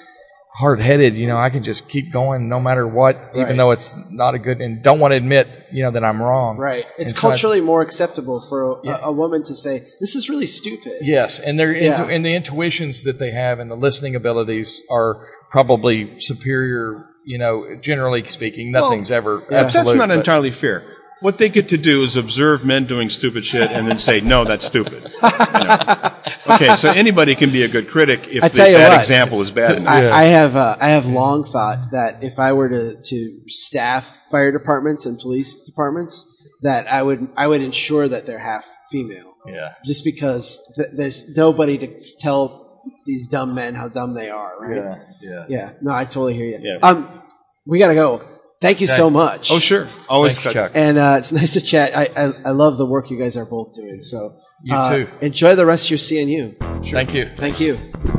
[0.59, 1.15] hard headed.
[1.15, 3.41] You know, I can just keep going no matter what, Right.
[3.43, 6.21] even though it's not a good, and don't want to admit, you know, that I'm
[6.21, 6.57] wrong.
[6.57, 6.85] Right.
[6.97, 10.29] It's And so I- culturally more acceptable for a, a woman to say, "This is
[10.29, 11.91] really stupid." Yes, and their Yeah.
[11.99, 15.17] intu- and the intuitions that they have and the listening abilities are
[15.49, 17.05] probably superior.
[17.25, 19.83] You know, generally speaking, nothing's ever But absolute.
[19.85, 20.83] that's not but- entirely fair.
[21.21, 24.45] What they get to do is observe men doing stupid shit and then say, no,
[24.45, 25.11] that's stupid.
[25.21, 25.29] You
[25.65, 26.08] know?
[26.49, 28.99] Okay, so anybody can be a good critic if I the tell you bad what.
[28.99, 29.93] example is bad enough.
[29.93, 34.19] I, I have uh, I have long thought that if I were to, to staff
[34.31, 36.25] fire departments and police departments,
[36.61, 39.73] that I would I would ensure that they're half female, Yeah.
[39.85, 44.77] just because th- there's nobody to tell these dumb men how dumb they are, right?
[44.77, 44.95] Yeah.
[45.21, 45.45] Yeah.
[45.49, 45.73] Yeah.
[45.81, 46.59] No, I totally hear you.
[46.61, 46.77] Yeah.
[46.81, 47.21] Um,
[47.65, 48.23] we gotta go.
[48.61, 49.51] Thank you so much.
[49.51, 49.87] Oh, sure.
[50.09, 50.71] Always Thanks, Chuck.
[50.75, 51.95] And uh, it's nice to chat.
[51.95, 54.01] I, I I love the work you guys are both doing.
[54.01, 54.31] So
[54.61, 55.07] You uh, too.
[55.21, 56.57] Enjoy the rest of your CNU.
[56.91, 57.31] Thank you.
[57.37, 58.18] Thank you.